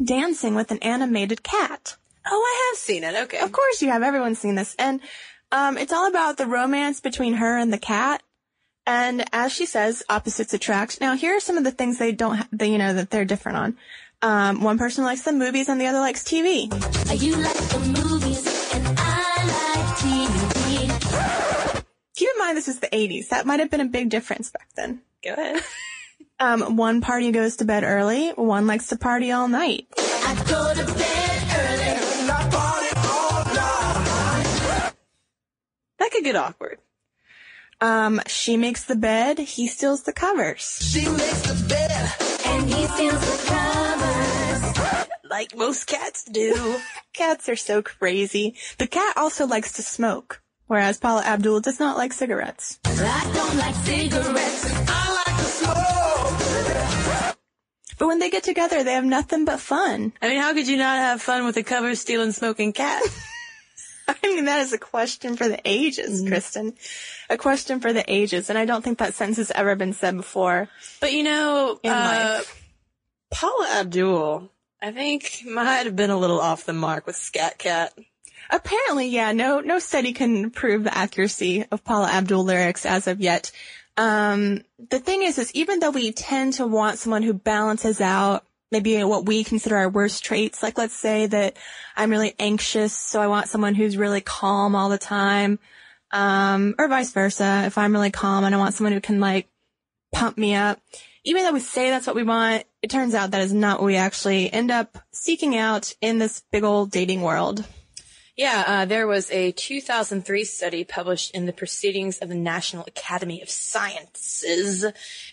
dancing 0.02 0.55
with 0.55 0.71
an 0.71 0.78
animated 0.78 1.43
cat. 1.43 1.97
Oh, 2.30 2.42
I 2.47 2.70
have 2.70 2.78
seen 2.78 3.04
it. 3.04 3.14
Okay. 3.25 3.38
Of 3.38 3.52
course 3.52 3.80
you 3.82 3.90
have. 3.90 4.02
Everyone's 4.02 4.38
seen 4.38 4.54
this. 4.54 4.75
And, 4.78 5.00
um, 5.50 5.78
it's 5.78 5.92
all 5.92 6.06
about 6.08 6.37
the 6.37 6.47
romance 6.47 7.00
between 7.00 7.35
her 7.35 7.56
and 7.56 7.73
the 7.73 7.78
cat. 7.78 8.23
And 8.87 9.25
as 9.32 9.52
she 9.52 9.66
says, 9.66 10.02
opposites 10.08 10.54
attract. 10.54 11.00
Now, 11.00 11.14
here 11.14 11.37
are 11.37 11.40
some 11.40 11.56
of 11.58 11.64
the 11.64 11.70
things 11.70 11.99
they 11.99 12.12
don't, 12.12 12.37
ha- 12.37 12.49
they, 12.52 12.70
you 12.70 12.78
know, 12.78 12.94
that 12.94 13.11
they're 13.11 13.25
different 13.25 13.58
on. 13.58 13.76
Um, 14.20 14.62
one 14.62 14.78
person 14.78 15.04
likes 15.04 15.23
the 15.23 15.32
movies 15.32 15.68
and 15.68 15.80
the 15.80 15.87
other 15.87 16.00
likes 16.00 16.25
TV. 16.25 16.64
You 17.20 17.37
like 17.37 17.54
the 17.54 17.78
movies 18.02 18.75
and 18.75 18.87
I 18.99 19.76
like 19.76 19.87
TV. 19.99 21.85
Keep 22.16 22.30
in 22.32 22.38
mind 22.38 22.56
this 22.56 22.68
is 22.68 22.80
the 22.80 22.88
80s. 22.88 23.28
That 23.28 23.47
might 23.47 23.61
have 23.61 23.70
been 23.70 23.80
a 23.80 23.85
big 23.87 24.08
difference 24.11 24.50
back 24.50 24.68
then. 24.75 25.02
Go 25.25 25.32
ahead. 25.32 25.62
Um, 26.40 26.76
one 26.76 27.00
party 27.00 27.32
goes 27.32 27.56
to 27.56 27.64
bed 27.64 27.82
early, 27.82 28.28
one 28.30 28.68
likes 28.68 28.87
to 28.88 28.97
party 28.97 29.32
all 29.32 29.49
night. 29.49 29.88
I 29.99 30.44
go 30.49 30.73
to 30.73 30.94
bed 30.94 31.27
That 36.08 36.14
could 36.14 36.24
get 36.24 36.36
awkward. 36.36 36.78
Um, 37.82 38.22
she 38.26 38.56
makes 38.56 38.84
the 38.84 38.96
bed, 38.96 39.38
he 39.38 39.68
steals 39.68 40.04
the 40.04 40.14
covers. 40.14 40.80
And 40.96 42.66
he 42.66 42.86
steals 42.86 43.20
the 43.20 43.44
covers. 43.46 45.08
Like 45.28 45.54
most 45.54 45.86
cats 45.86 46.24
do. 46.24 46.80
Cats 47.12 47.50
are 47.50 47.56
so 47.56 47.82
crazy. 47.82 48.54
The 48.78 48.86
cat 48.86 49.18
also 49.18 49.46
likes 49.46 49.74
to 49.74 49.82
smoke, 49.82 50.40
whereas 50.68 50.96
Paula 50.96 51.22
Abdul 51.22 51.60
does 51.60 51.78
not 51.78 51.98
like 51.98 52.14
cigarettes. 52.14 52.78
I 52.86 53.30
don't 53.34 53.58
like 53.58 53.74
cigarettes. 53.74 54.64
But 57.98 58.06
when 58.06 58.20
they 58.20 58.30
get 58.30 58.44
together, 58.44 58.82
they 58.82 58.94
have 58.94 59.04
nothing 59.04 59.44
but 59.44 59.60
fun. 59.60 60.14
I 60.22 60.28
mean, 60.30 60.40
how 60.40 60.54
could 60.54 60.66
you 60.66 60.78
not 60.78 60.96
have 60.96 61.20
fun 61.20 61.44
with 61.44 61.58
a 61.58 61.62
cover 61.62 61.94
stealing 61.94 62.32
smoking 62.32 62.72
cat? 62.72 63.02
I 64.22 64.26
mean, 64.26 64.46
that 64.46 64.60
is 64.60 64.72
a 64.72 64.78
question 64.78 65.36
for 65.36 65.48
the 65.48 65.60
ages, 65.64 66.26
Cristen. 66.26 66.74
A 67.28 67.36
question 67.36 67.80
for 67.80 67.92
the 67.92 68.04
ages. 68.10 68.48
And 68.48 68.58
I 68.58 68.64
don't 68.64 68.82
think 68.82 68.98
that 68.98 69.14
sentence 69.14 69.36
has 69.36 69.50
ever 69.50 69.76
been 69.76 69.92
said 69.92 70.16
before. 70.16 70.68
But 71.00 71.12
you 71.12 71.22
know, 71.22 71.78
uh. 71.84 72.40
Paula 73.30 73.68
Abdul, 73.80 74.50
I 74.80 74.92
think 74.92 75.42
might 75.46 75.84
have 75.84 75.96
been 75.96 76.10
a 76.10 76.16
little 76.16 76.40
off 76.40 76.64
the 76.64 76.72
mark 76.72 77.06
with 77.06 77.16
Skat 77.16 77.58
Kat. 77.58 77.92
Apparently, 78.50 79.08
yeah, 79.08 79.32
no, 79.32 79.60
no 79.60 79.78
study 79.78 80.14
can 80.14 80.50
prove 80.50 80.84
the 80.84 80.96
accuracy 80.96 81.66
of 81.70 81.84
Paula 81.84 82.08
Abdul 82.08 82.44
lyrics 82.44 82.86
as 82.86 83.06
of 83.06 83.20
yet. 83.20 83.52
Um, 83.98 84.62
the 84.88 85.00
thing 85.00 85.22
is, 85.22 85.38
is 85.38 85.52
even 85.54 85.80
though 85.80 85.90
we 85.90 86.12
tend 86.12 86.54
to 86.54 86.66
want 86.66 86.98
someone 86.98 87.22
who 87.22 87.34
balances 87.34 88.00
out 88.00 88.46
maybe 88.70 89.02
what 89.04 89.26
we 89.26 89.44
consider 89.44 89.76
our 89.76 89.88
worst 89.88 90.25
traits, 90.25 90.62
like 90.62 90.78
let's 90.78 90.94
say 90.94 91.26
that 91.26 91.56
I'm 91.96 92.10
really 92.10 92.34
anxious, 92.38 92.92
so 92.92 93.20
I 93.20 93.26
want 93.26 93.48
someone 93.48 93.75
who's 93.75 93.96
really 93.96 94.20
calm 94.20 94.75
all 94.75 94.88
the 94.88 94.98
time, 94.98 95.58
um, 96.10 96.75
or 96.78 96.88
vice 96.88 97.12
versa. 97.12 97.64
If 97.66 97.78
I'm 97.78 97.92
really 97.92 98.10
calm 98.10 98.44
and 98.44 98.54
I 98.54 98.58
want 98.58 98.75
someone 98.75 98.92
who 98.92 99.00
can 99.00 99.20
like 99.20 99.48
pump 100.12 100.38
me 100.38 100.54
up, 100.54 100.80
even 101.25 101.42
though 101.44 101.52
we 101.52 101.60
say 101.60 101.90
that's 101.90 102.06
what 102.06 102.16
we 102.16 102.22
want, 102.22 102.64
it 102.82 102.90
turns 102.90 103.14
out 103.14 103.32
that 103.32 103.42
is 103.42 103.52
not 103.52 103.80
what 103.80 103.87
we 103.87 103.96
actually 103.96 104.52
end 104.52 104.70
up 104.70 104.98
seeking 105.12 105.56
out 105.56 105.94
in 106.00 106.18
this 106.18 106.42
big 106.52 106.64
old 106.64 106.90
dating 106.90 107.22
world. 107.22 107.64
Yeah, 108.38 108.62
uh, 108.64 108.85
there 108.85 109.09
was 109.09 109.28
a 109.33 109.50
2003 109.50 110.45
study 110.45 110.85
published 110.85 111.33
in 111.35 111.47
the 111.47 111.52
Proceedings 111.52 112.18
of 112.18 112.28
the 112.28 112.37
National 112.37 112.85
Academy 112.87 113.42
of 113.42 113.50
Sciences, 113.50 114.85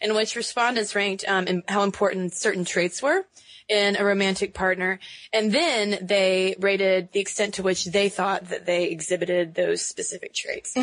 in 0.01 0.15
which 0.15 0.35
respondents 0.35 0.95
ranked 0.95 1.23
um, 1.27 1.45
in 1.45 1.61
how 1.67 1.83
important 1.83 2.33
certain 2.33 2.65
traits 2.65 3.03
were 3.03 3.21
in 3.69 3.95
a 3.95 4.03
romantic 4.03 4.55
partner, 4.55 4.99
and 5.31 5.51
then 5.51 5.99
they 6.01 6.55
rated 6.59 7.11
the 7.11 7.19
extent 7.19 7.53
to 7.55 7.61
which 7.61 7.85
they 7.85 8.09
thought 8.09 8.49
that 8.49 8.65
they 8.65 8.85
exhibited 8.85 9.53
those 9.53 9.85
specific 9.85 10.33
traits. 10.33 10.75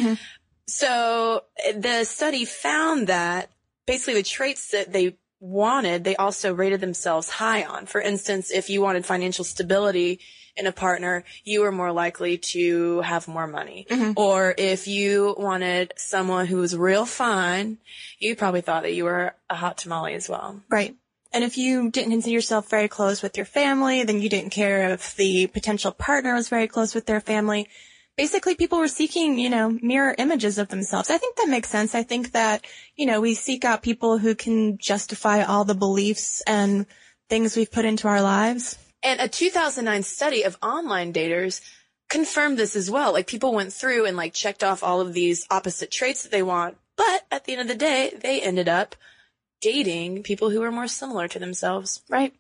So 0.69 1.43
uh, 1.69 1.73
the 1.77 2.05
study 2.05 2.45
found 2.45 3.09
that 3.09 3.51
basically 3.85 4.15
the 4.15 4.23
traits 4.23 4.71
that 4.71 4.93
they 4.93 5.17
wanted, 5.41 6.05
they 6.05 6.15
also 6.15 6.55
rated 6.55 6.81
themselves 6.81 7.29
high 7.29 7.65
on. 7.65 7.87
For 7.87 8.01
instance, 8.01 8.53
if 8.53 8.71
you 8.71 8.81
wanted 8.81 9.05
financial 9.05 9.45
stability 9.45 10.21
in 10.57 10.67
a 10.67 10.73
partner, 10.73 11.25
you 11.45 11.63
were 11.63 11.73
more 11.73 11.93
likely 11.93 12.39
to 12.39 13.01
have 13.01 13.29
more 13.29 13.47
money. 13.47 13.87
Mm-hmm. 13.89 14.13
Or 14.17 14.55
if 14.57 14.87
you 14.87 15.35
wanted 15.39 15.93
someone 15.97 16.47
who 16.47 16.59
was 16.59 16.77
real 16.77 17.07
fine, 17.07 17.79
you 18.19 18.37
probably 18.37 18.61
thought 18.61 18.83
that 18.83 18.95
you 18.95 19.05
were 19.05 19.35
a 19.49 19.55
hot 19.55 19.79
tamale 19.79 20.15
as 20.15 20.29
well. 20.29 20.61
Right. 20.71 20.95
And 21.33 21.45
if 21.45 21.57
you 21.57 21.91
didn't 21.91 22.11
consider 22.11 22.35
yourself 22.35 22.69
very 22.69 22.89
close 22.89 23.23
with 23.23 23.37
your 23.39 23.47
family, 23.47 24.03
then 24.03 24.21
you 24.21 24.29
didn't 24.29 24.51
care 24.51 24.91
if 24.91 25.17
the 25.17 25.47
potential 25.47 25.91
partner 25.91 26.35
was 26.35 26.51
very 26.51 26.69
close 26.69 26.95
with 26.95 27.07
their 27.07 27.21
family. 27.21 27.69
Basically, 28.19 28.55
people 28.55 28.79
were 28.79 28.89
seeking, 28.89 29.39
you 29.39 29.49
know, 29.49 29.71
mirror 29.81 30.15
images 30.19 30.59
of 30.59 30.69
themselves. 30.69 31.09
I 31.09 31.17
think 31.17 31.37
that 31.37 31.49
makes 31.49 31.71
sense. 31.71 31.95
I 31.95 32.03
think 32.03 32.33
that, 32.33 32.67
you 32.95 33.07
know, 33.07 33.23
we 33.23 33.33
seek 33.33 33.65
out 33.65 33.83
people 33.83 34.19
who 34.19 34.35
can 34.35 34.77
justify 34.77 35.45
all 35.45 35.65
the 35.65 35.75
beliefs 35.75 36.43
and 36.47 36.85
things 37.31 37.57
we've 37.57 37.73
put 37.73 37.87
into 37.87 38.09
our 38.09 38.21
lives. 38.21 38.77
And 39.03 39.21
a 39.21 39.29
2009 39.29 40.03
study 40.03 40.43
of 40.43 40.57
online 40.63 41.13
daters 41.13 41.61
confirmed 42.09 42.59
this 42.59 42.77
as 42.77 42.91
well. 42.91 43.13
Like 43.13 43.27
people 43.27 43.55
went 43.55 43.73
through 43.73 44.07
and 44.07 44.17
like 44.17 44.35
checked 44.35 44.63
off 44.63 44.83
all 44.83 45.01
of 45.01 45.13
these 45.13 45.47
opposite 45.51 45.91
traits 45.91 46.23
that 46.23 46.31
they 46.31 46.43
want, 46.43 46.77
but 46.97 47.27
at 47.31 47.45
the 47.45 47.53
end 47.53 47.63
of 47.63 47.69
the 47.69 47.75
day, 47.75 48.13
they 48.23 48.41
ended 48.41 48.69
up 48.69 48.95
dating 49.61 50.23
people 50.23 50.51
who 50.51 50.61
were 50.61 50.71
more 50.71 50.89
similar 50.89 51.27
to 51.29 51.39
themselves. 51.39 52.03
Right. 52.09 52.35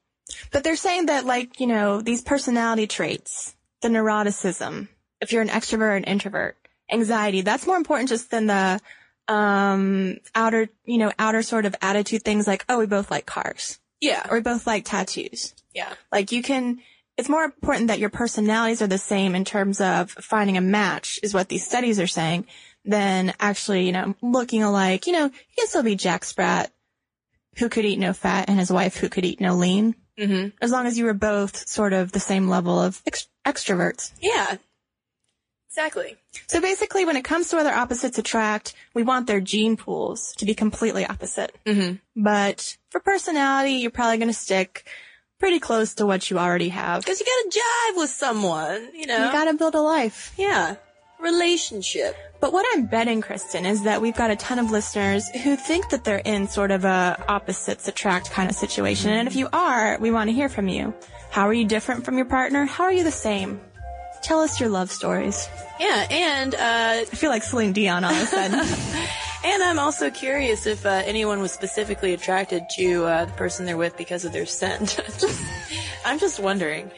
But 0.50 0.62
they're 0.62 0.76
saying 0.76 1.06
that, 1.06 1.24
like, 1.24 1.58
you 1.58 1.66
know, 1.66 2.00
these 2.00 2.22
personality 2.22 2.86
traits, 2.86 3.56
the 3.80 3.88
neuroticism, 3.88 4.88
if 5.20 5.32
you're 5.32 5.42
an 5.42 5.48
extrovert 5.48 5.80
or 5.80 5.96
an 5.96 6.04
introvert, 6.04 6.56
anxiety, 6.90 7.40
that's 7.40 7.66
more 7.66 7.76
important 7.76 8.08
just 8.08 8.30
than 8.30 8.46
the, 8.46 8.80
um, 9.28 10.18
outer, 10.34 10.68
you 10.84 10.98
know, 10.98 11.12
outer 11.18 11.42
sort 11.42 11.64
of 11.64 11.74
attitude 11.80 12.22
things 12.22 12.46
like, 12.46 12.64
oh, 12.68 12.78
we 12.78 12.86
both 12.86 13.10
like 13.10 13.26
cars 13.26 13.78
Yeah. 14.02 14.26
or 14.28 14.36
we 14.36 14.42
both 14.42 14.66
like 14.66 14.84
tattoos. 14.84 15.54
yeah. 15.74 15.94
Like 16.12 16.30
you 16.32 16.42
can, 16.42 16.80
it's 17.16 17.28
more 17.30 17.44
important 17.44 17.88
that 17.88 17.98
your 17.98 18.10
personalities 18.10 18.82
are 18.82 18.86
the 18.86 18.98
same 18.98 19.34
in 19.34 19.44
terms 19.46 19.80
of 19.80 20.10
finding 20.10 20.56
a 20.58 20.60
match 20.60 21.18
is 21.22 21.32
what 21.32 21.48
these 21.48 21.66
studies 21.66 21.98
are 22.00 22.06
saying 22.06 22.46
than 22.84 23.32
actually, 23.40 23.86
you 23.86 23.92
know, 23.92 24.14
looking 24.22 24.62
alike. 24.62 25.06
You 25.06 25.12
know, 25.14 25.24
you 25.26 25.54
can 25.58 25.66
still 25.68 25.82
be 25.82 25.94
Jack 25.96 26.24
Sprat 26.24 26.70
who 27.58 27.68
could 27.68 27.84
eat 27.84 27.98
no 27.98 28.12
fat 28.12 28.48
and 28.48 28.58
his 28.58 28.72
wife 28.72 28.96
who 28.96 29.08
could 29.08 29.24
eat 29.24 29.40
no 29.40 29.54
lean. 29.54 29.94
hmm 30.18 30.48
As 30.60 30.70
long 30.72 30.86
as 30.86 30.98
you 30.98 31.04
were 31.04 31.14
both 31.14 31.68
sort 31.68 31.92
of 31.92 32.10
the 32.12 32.20
same 32.20 32.48
level 32.48 32.80
of 32.80 33.00
ex- 33.06 33.28
extroverts. 33.46 34.10
Yeah. 34.20 34.56
Exactly. 35.72 36.16
So 36.48 36.60
basically 36.60 37.06
when 37.06 37.16
it 37.16 37.24
comes 37.24 37.48
to 37.48 37.56
whether 37.56 37.70
opposites 37.72 38.18
attract, 38.18 38.74
we 38.92 39.02
want 39.02 39.26
their 39.26 39.40
gene 39.40 39.78
pools 39.78 40.34
to 40.36 40.44
be 40.44 40.54
completely 40.54 41.06
opposite. 41.06 41.56
hmm 41.66 41.92
But 42.14 42.76
for 42.90 43.00
personality, 43.00 43.72
you're 43.76 43.90
probably 43.90 44.18
going 44.18 44.28
to 44.28 44.34
stick 44.34 44.84
pretty 45.38 45.58
close 45.60 45.94
to 45.94 46.04
what 46.04 46.30
you 46.30 46.38
already 46.38 46.68
have. 46.68 47.04
Cause 47.06 47.18
you 47.20 47.26
gotta 47.26 47.58
jive 47.58 47.96
with 48.02 48.10
someone, 48.10 48.88
you 48.94 49.06
know? 49.06 49.24
You 49.26 49.32
gotta 49.32 49.54
build 49.54 49.74
a 49.74 49.80
life. 49.80 50.32
yeah. 50.36 50.76
Relationship. 51.18 52.16
But 52.40 52.52
what 52.52 52.66
I'm 52.74 52.86
betting, 52.86 53.20
Cristen, 53.22 53.64
is 53.64 53.84
that 53.84 54.02
we've 54.02 54.16
got 54.16 54.30
a 54.30 54.36
ton 54.36 54.58
of 54.58 54.70
listeners 54.70 55.28
who 55.30 55.54
think 55.56 55.88
that 55.90 56.02
they're 56.04 56.18
in 56.24 56.48
sort 56.48 56.70
of 56.72 56.84
a 56.84 57.24
opposites 57.28 57.86
attract 57.88 58.30
kind 58.30 58.50
of 58.50 58.56
situation. 58.56 59.10
And 59.12 59.26
if 59.28 59.36
you 59.36 59.48
are, 59.52 59.96
we 60.00 60.10
want 60.10 60.28
to 60.28 60.34
hear 60.34 60.48
from 60.48 60.68
you. 60.68 60.92
How 61.30 61.46
are 61.48 61.52
you 61.54 61.64
different 61.64 62.04
from 62.04 62.16
your 62.16 62.26
partner? 62.26 62.66
How 62.66 62.84
are 62.84 62.92
you 62.92 63.04
the 63.04 63.10
same? 63.12 63.60
Tell 64.22 64.40
us 64.40 64.60
your 64.60 64.68
love 64.68 64.90
stories. 64.90 65.48
Yeah, 65.80 66.06
and, 66.10 66.54
uh, 66.54 66.58
I 67.02 67.04
feel 67.06 67.30
like 67.30 67.42
Celine 67.42 67.72
Dion 67.72 68.04
all 68.04 68.12
of 68.14 68.22
a 68.22 68.26
sudden. 68.26 68.54
and 69.44 69.62
I'm 69.62 69.78
also 69.78 70.10
curious 70.10 70.66
if, 70.66 70.86
uh, 70.86 71.02
anyone 71.04 71.40
was 71.40 71.50
specifically 71.52 72.14
attracted 72.14 72.64
to, 72.76 73.04
uh, 73.04 73.24
the 73.26 73.32
person 73.32 73.66
they're 73.66 73.76
with 73.76 73.96
because 73.96 74.24
of 74.24 74.32
their 74.32 74.46
scent. 74.46 75.00
Just- 75.18 75.42
I'm 76.04 76.18
just 76.18 76.40
wondering. 76.40 76.90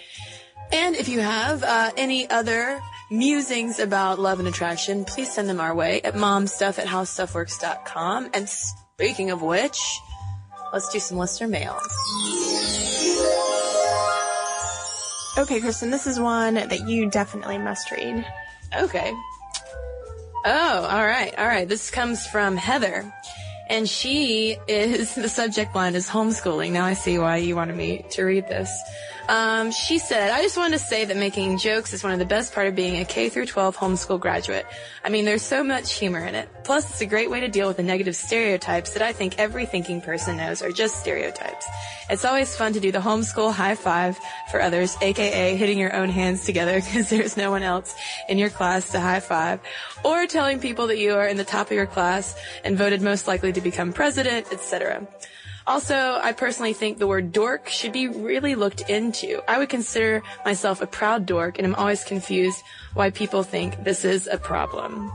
And 0.72 0.96
if 0.96 1.08
you 1.08 1.20
have, 1.20 1.62
uh, 1.62 1.90
any 1.96 2.28
other 2.28 2.80
musings 3.10 3.78
about 3.78 4.18
love 4.18 4.38
and 4.38 4.48
attraction, 4.48 5.04
please 5.04 5.30
send 5.32 5.48
them 5.48 5.60
our 5.60 5.74
way 5.74 6.00
at 6.02 6.14
momstuff 6.14 6.78
at 6.78 6.86
howstuffworks.com. 6.86 8.30
And 8.34 8.48
speaking 8.48 9.30
of 9.30 9.42
which, 9.42 9.78
let's 10.72 10.88
do 10.90 10.98
some 10.98 11.18
listener 11.18 11.48
mail. 11.48 11.78
Okay, 15.36 15.60
Cristen, 15.60 15.90
this 15.90 16.06
is 16.06 16.20
one 16.20 16.54
that 16.54 16.86
you 16.86 17.10
definitely 17.10 17.58
must 17.58 17.90
read. 17.90 18.24
Okay. 18.76 19.12
Oh, 20.44 20.88
all 20.88 21.06
right, 21.06 21.34
all 21.36 21.46
right. 21.46 21.68
This 21.68 21.90
comes 21.90 22.24
from 22.24 22.56
Heather, 22.56 23.12
and 23.68 23.88
she 23.88 24.56
is 24.68 25.14
the 25.16 25.28
subject 25.28 25.74
line 25.74 25.96
is 25.96 26.08
homeschooling. 26.08 26.70
Now 26.70 26.84
I 26.84 26.94
see 26.94 27.18
why 27.18 27.38
you 27.38 27.56
wanted 27.56 27.76
me 27.76 28.04
to 28.10 28.22
read 28.22 28.46
this. 28.46 28.70
Um, 29.28 29.72
she 29.72 29.98
said, 29.98 30.30
"I 30.30 30.40
just 30.42 30.56
wanted 30.56 30.78
to 30.78 30.84
say 30.84 31.04
that 31.04 31.16
making 31.16 31.58
jokes 31.58 31.92
is 31.92 32.04
one 32.04 32.12
of 32.12 32.20
the 32.20 32.26
best 32.26 32.54
part 32.54 32.68
of 32.68 32.76
being 32.76 33.00
a 33.00 33.04
K 33.04 33.28
through 33.28 33.46
12 33.46 33.76
homeschool 33.76 34.20
graduate. 34.20 34.66
I 35.04 35.08
mean, 35.08 35.24
there's 35.24 35.42
so 35.42 35.64
much 35.64 35.94
humor 35.94 36.24
in 36.24 36.36
it. 36.36 36.48
Plus, 36.64 36.90
it's 36.90 37.02
a 37.02 37.06
great 37.06 37.30
way 37.30 37.40
to 37.40 37.48
deal 37.48 37.68
with 37.68 37.76
the 37.76 37.82
negative 37.82 38.16
stereotypes 38.16 38.92
that 38.94 39.02
I 39.02 39.12
think 39.12 39.38
every 39.38 39.66
thinking 39.66 40.00
person 40.00 40.38
knows 40.38 40.62
are 40.62 40.72
just 40.72 40.98
stereotypes. 40.98 41.66
It's 42.08 42.24
always 42.24 42.56
fun 42.56 42.72
to 42.72 42.80
do 42.80 42.90
the 42.90 43.00
homeschool 43.00 43.52
high 43.52 43.74
five 43.74 44.18
for 44.50 44.62
others, 44.62 44.96
aka 45.02 45.56
hitting 45.56 45.78
your 45.78 45.94
own 45.94 46.08
hands 46.08 46.46
together 46.46 46.74
because 46.80 47.10
there's 47.10 47.36
no 47.36 47.50
one 47.50 47.62
else 47.62 47.94
in 48.30 48.38
your 48.38 48.48
class 48.48 48.90
to 48.92 49.00
high 49.00 49.20
five, 49.20 49.60
or 50.04 50.26
telling 50.26 50.58
people 50.58 50.86
that 50.86 50.98
you 50.98 51.14
are 51.14 51.26
in 51.26 51.36
the 51.36 51.44
top 51.44 51.66
of 51.66 51.72
your 51.72 51.86
class 51.86 52.34
and 52.64 52.78
voted 52.78 53.02
most 53.02 53.28
likely 53.28 53.52
to 53.52 53.60
become 53.60 53.92
president, 53.92 54.50
etc. 54.50 55.06
Also, 55.66 56.18
I 56.22 56.32
personally 56.32 56.72
think 56.72 56.98
the 56.98 57.06
word 57.06 57.32
dork 57.32 57.68
should 57.68 57.92
be 57.92 58.08
really 58.08 58.54
looked 58.54 58.88
into. 58.88 59.40
I 59.48 59.58
would 59.58 59.68
consider 59.70 60.22
myself 60.44 60.80
a 60.80 60.86
proud 60.86 61.26
dork 61.26 61.58
and 61.58 61.66
I'm 61.66 61.74
always 61.74 62.04
confused 62.04 62.62
why 62.94 63.10
people 63.10 63.42
think 63.42 63.84
this 63.84 64.04
is 64.04 64.26
a 64.26 64.36
problem. 64.38 65.10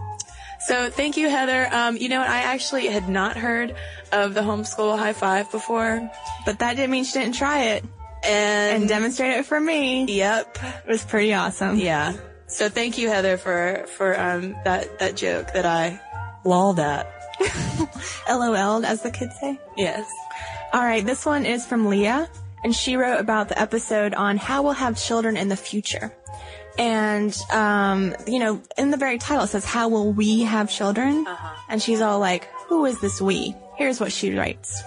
So 0.67 0.89
thank 0.89 1.15
you, 1.17 1.29
Heather. 1.29 1.67
Um, 1.71 1.95
you 1.97 2.09
know 2.09 2.19
what? 2.19 2.29
I 2.29 2.41
actually 2.41 2.87
had 2.87 3.07
not 3.09 3.37
heard 3.37 3.75
of 4.11 4.33
the 4.33 4.41
homeschool 4.41 4.97
high 4.97 5.13
five 5.13 5.49
before. 5.51 6.09
But 6.45 6.59
that 6.59 6.75
didn't 6.75 6.91
mean 6.91 7.05
she 7.05 7.19
didn't 7.19 7.35
try 7.35 7.63
it 7.75 7.85
And, 8.23 8.81
and 8.81 8.89
demonstrate 8.89 9.31
it 9.33 9.45
for 9.45 9.59
me. 9.59 10.05
yep. 10.05 10.57
It 10.85 10.89
was 10.89 11.03
pretty 11.05 11.33
awesome. 11.33 11.77
Yeah. 11.77 12.13
So 12.47 12.67
thank 12.67 12.97
you, 12.97 13.07
Heather, 13.09 13.37
for, 13.37 13.85
for, 13.95 14.19
um, 14.19 14.55
that, 14.65 14.99
that 14.99 15.15
joke 15.15 15.53
that 15.53 15.65
I 15.65 15.99
lolled 16.43 16.79
at. 16.79 17.07
LOL, 18.29 18.85
as 18.85 19.01
the 19.01 19.11
kids 19.11 19.35
say. 19.39 19.57
Yes. 19.77 20.09
All 20.73 20.81
right, 20.83 21.05
this 21.05 21.25
one 21.25 21.45
is 21.45 21.65
from 21.65 21.85
Leah, 21.87 22.27
and 22.63 22.75
she 22.75 22.95
wrote 22.95 23.19
about 23.19 23.49
the 23.49 23.59
episode 23.59 24.13
on 24.13 24.37
how 24.37 24.61
we'll 24.63 24.73
have 24.73 24.97
children 25.01 25.37
in 25.37 25.47
the 25.47 25.55
future. 25.55 26.11
And, 26.77 27.35
um, 27.51 28.15
you 28.25 28.39
know, 28.39 28.61
in 28.77 28.91
the 28.91 28.97
very 28.97 29.17
title 29.17 29.43
it 29.43 29.47
says, 29.47 29.65
how 29.65 29.89
will 29.89 30.11
we 30.13 30.41
have 30.43 30.69
children? 30.69 31.25
And 31.67 31.81
she's 31.81 32.01
all 32.01 32.19
like, 32.19 32.47
who 32.67 32.85
is 32.85 33.01
this 33.01 33.19
we? 33.21 33.55
Here's 33.77 33.99
what 33.99 34.11
she 34.11 34.35
writes. 34.35 34.81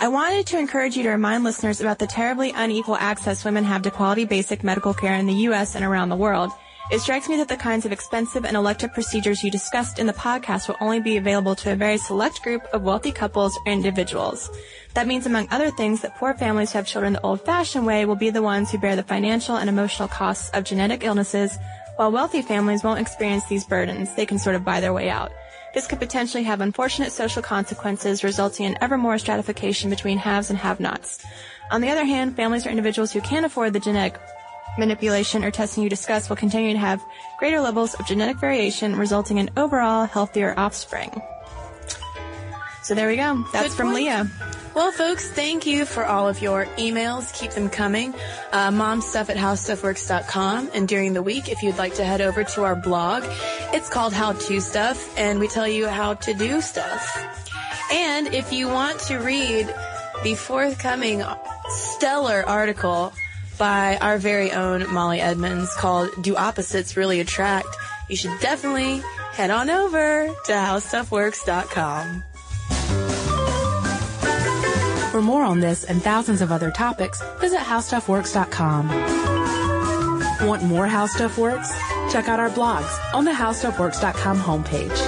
I 0.00 0.08
wanted 0.08 0.46
to 0.48 0.58
encourage 0.58 0.96
you 0.96 1.02
to 1.04 1.10
remind 1.10 1.42
listeners 1.42 1.80
about 1.80 1.98
the 1.98 2.06
terribly 2.06 2.52
unequal 2.54 2.96
access 2.96 3.44
women 3.44 3.64
have 3.64 3.82
to 3.82 3.90
quality 3.90 4.24
basic 4.24 4.62
medical 4.62 4.94
care 4.94 5.14
in 5.14 5.26
the 5.26 5.34
U.S. 5.34 5.74
and 5.74 5.84
around 5.84 6.08
the 6.08 6.16
world. 6.16 6.52
It 6.90 7.00
strikes 7.00 7.28
me 7.28 7.36
that 7.36 7.48
the 7.48 7.56
kinds 7.56 7.84
of 7.84 7.92
expensive 7.92 8.46
and 8.46 8.56
elective 8.56 8.94
procedures 8.94 9.44
you 9.44 9.50
discussed 9.50 9.98
in 9.98 10.06
the 10.06 10.14
podcast 10.14 10.68
will 10.68 10.78
only 10.80 11.00
be 11.00 11.18
available 11.18 11.54
to 11.56 11.72
a 11.72 11.76
very 11.76 11.98
select 11.98 12.42
group 12.42 12.64
of 12.72 12.82
wealthy 12.82 13.12
couples 13.12 13.58
or 13.58 13.72
individuals. 13.72 14.48
That 14.94 15.06
means, 15.06 15.26
among 15.26 15.48
other 15.50 15.70
things, 15.70 16.00
that 16.00 16.16
poor 16.16 16.32
families 16.32 16.72
who 16.72 16.78
have 16.78 16.86
children 16.86 17.12
the 17.12 17.20
old-fashioned 17.20 17.84
way 17.84 18.06
will 18.06 18.16
be 18.16 18.30
the 18.30 18.40
ones 18.40 18.70
who 18.70 18.78
bear 18.78 18.96
the 18.96 19.02
financial 19.02 19.56
and 19.56 19.68
emotional 19.68 20.08
costs 20.08 20.48
of 20.54 20.64
genetic 20.64 21.04
illnesses, 21.04 21.58
while 21.96 22.10
wealthy 22.10 22.40
families 22.40 22.82
won't 22.82 23.00
experience 23.00 23.44
these 23.44 23.66
burdens. 23.66 24.14
They 24.14 24.24
can 24.24 24.38
sort 24.38 24.56
of 24.56 24.64
buy 24.64 24.80
their 24.80 24.94
way 24.94 25.10
out. 25.10 25.30
This 25.74 25.86
could 25.86 25.98
potentially 25.98 26.44
have 26.44 26.62
unfortunate 26.62 27.12
social 27.12 27.42
consequences, 27.42 28.24
resulting 28.24 28.64
in 28.64 28.78
ever 28.80 28.96
more 28.96 29.18
stratification 29.18 29.90
between 29.90 30.16
haves 30.16 30.48
and 30.48 30.58
have-nots. 30.58 31.22
On 31.70 31.82
the 31.82 31.90
other 31.90 32.06
hand, 32.06 32.34
families 32.34 32.66
or 32.66 32.70
individuals 32.70 33.12
who 33.12 33.20
can't 33.20 33.44
afford 33.44 33.74
the 33.74 33.80
genetic 33.80 34.18
manipulation 34.78 35.44
or 35.44 35.50
testing 35.50 35.82
you 35.82 35.90
discuss 35.90 36.28
will 36.28 36.36
continue 36.36 36.72
to 36.72 36.78
have 36.78 37.02
greater 37.38 37.60
levels 37.60 37.94
of 37.94 38.06
genetic 38.06 38.38
variation, 38.38 38.96
resulting 38.96 39.38
in 39.38 39.50
overall 39.56 40.06
healthier 40.06 40.54
offspring. 40.56 41.20
So 42.82 42.94
there 42.94 43.08
we 43.08 43.16
go. 43.16 43.44
That's 43.52 43.68
Good 43.68 43.76
from 43.76 43.86
point. 43.88 43.96
Leah. 43.96 44.30
Well, 44.74 44.92
folks, 44.92 45.28
thank 45.30 45.66
you 45.66 45.84
for 45.84 46.06
all 46.06 46.28
of 46.28 46.40
your 46.40 46.64
emails. 46.78 47.34
Keep 47.38 47.50
them 47.50 47.68
coming. 47.68 48.14
Uh, 48.52 48.70
momstuff 48.70 49.28
at 49.28 49.36
howstuffworks.com. 49.36 50.70
And 50.72 50.88
during 50.88 51.12
the 51.12 51.22
week, 51.22 51.48
if 51.50 51.62
you'd 51.62 51.76
like 51.76 51.96
to 51.96 52.04
head 52.04 52.20
over 52.20 52.44
to 52.44 52.62
our 52.64 52.76
blog, 52.76 53.24
it's 53.74 53.90
called 53.90 54.12
How 54.12 54.32
To 54.32 54.60
Stuff, 54.60 55.18
and 55.18 55.38
we 55.38 55.48
tell 55.48 55.68
you 55.68 55.86
how 55.88 56.14
to 56.14 56.32
do 56.32 56.60
stuff. 56.60 57.36
And 57.92 58.28
if 58.28 58.52
you 58.52 58.68
want 58.68 59.00
to 59.00 59.18
read 59.18 59.66
the 60.22 60.34
forthcoming 60.34 61.22
stellar 61.68 62.42
article 62.46 63.12
by 63.58 63.98
our 63.98 64.18
very 64.18 64.52
own 64.52 64.90
Molly 64.92 65.20
Edmonds 65.20 65.74
called 65.74 66.10
Do 66.22 66.36
Opposites 66.36 66.96
Really 66.96 67.20
Attract, 67.20 67.68
you 68.08 68.16
should 68.16 68.38
definitely 68.40 69.02
head 69.32 69.50
on 69.50 69.68
over 69.68 70.28
to 70.46 70.52
howstuffworks.com. 70.52 72.24
For 75.10 75.22
more 75.22 75.42
on 75.42 75.60
this 75.60 75.84
and 75.84 76.02
thousands 76.02 76.40
of 76.40 76.52
other 76.52 76.70
topics, 76.70 77.22
visit 77.40 77.58
howstuffworks.com. 77.58 78.88
Want 80.46 80.62
more 80.62 80.86
How 80.86 81.06
Stuff 81.06 81.36
Works? 81.36 81.70
Check 82.12 82.28
out 82.28 82.38
our 82.38 82.50
blogs 82.50 82.96
on 83.12 83.24
the 83.24 83.32
howstuffworks.com 83.32 84.38
homepage. 84.38 84.98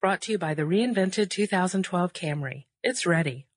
Brought 0.00 0.22
to 0.22 0.32
you 0.32 0.38
by 0.38 0.54
the 0.54 0.62
reinvented 0.62 1.30
2012 1.30 2.12
Camry. 2.12 2.64
It's 2.82 3.04
ready. 3.04 3.45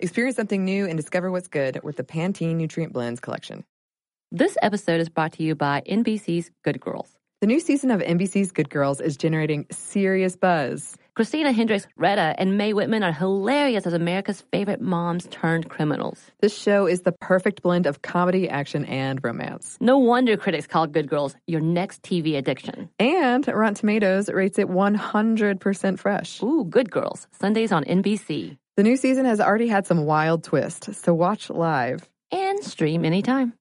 Experience 0.00 0.36
something 0.36 0.64
new 0.64 0.86
and 0.86 0.96
discover 0.96 1.28
what's 1.28 1.48
good 1.48 1.82
with 1.82 1.96
the 1.96 2.04
Pantene 2.04 2.54
Nutrient 2.54 2.92
Blends 2.92 3.18
collection. 3.18 3.64
This 4.30 4.56
episode 4.62 5.00
is 5.00 5.08
brought 5.08 5.32
to 5.32 5.42
you 5.42 5.56
by 5.56 5.82
NBC's 5.90 6.52
Good 6.62 6.80
Girls. 6.80 7.18
The 7.40 7.48
new 7.48 7.58
season 7.58 7.90
of 7.90 8.00
NBC's 8.00 8.52
Good 8.52 8.70
Girls 8.70 9.00
is 9.00 9.16
generating 9.16 9.66
serious 9.72 10.36
buzz. 10.36 10.96
Christina 11.16 11.50
Hendricks, 11.50 11.88
Retta, 11.96 12.36
and 12.38 12.56
Mae 12.56 12.74
Whitman 12.74 13.02
are 13.02 13.10
hilarious 13.10 13.88
as 13.88 13.92
America's 13.92 14.40
favorite 14.52 14.80
moms 14.80 15.26
turned 15.32 15.68
criminals. 15.68 16.30
This 16.40 16.56
show 16.56 16.86
is 16.86 17.02
the 17.02 17.10
perfect 17.10 17.62
blend 17.62 17.86
of 17.86 18.02
comedy, 18.02 18.48
action, 18.48 18.84
and 18.84 19.18
romance. 19.24 19.78
No 19.80 19.98
wonder 19.98 20.36
critics 20.36 20.68
call 20.68 20.86
Good 20.86 21.08
Girls 21.08 21.34
your 21.48 21.60
next 21.60 22.04
TV 22.04 22.38
addiction. 22.38 22.88
And 23.00 23.48
Rotten 23.48 23.74
Tomatoes 23.74 24.28
rates 24.28 24.60
it 24.60 24.68
100% 24.68 25.98
fresh. 25.98 26.40
Ooh, 26.40 26.64
Good 26.64 26.92
Girls, 26.92 27.26
Sundays 27.32 27.72
on 27.72 27.82
NBC. 27.82 28.58
The 28.78 28.84
new 28.84 28.96
season 28.96 29.24
has 29.24 29.40
already 29.40 29.66
had 29.66 29.88
some 29.88 30.04
wild 30.04 30.44
twists, 30.44 31.02
so 31.02 31.12
watch 31.12 31.50
live. 31.50 32.08
And 32.30 32.62
stream 32.62 33.04
anytime. 33.04 33.58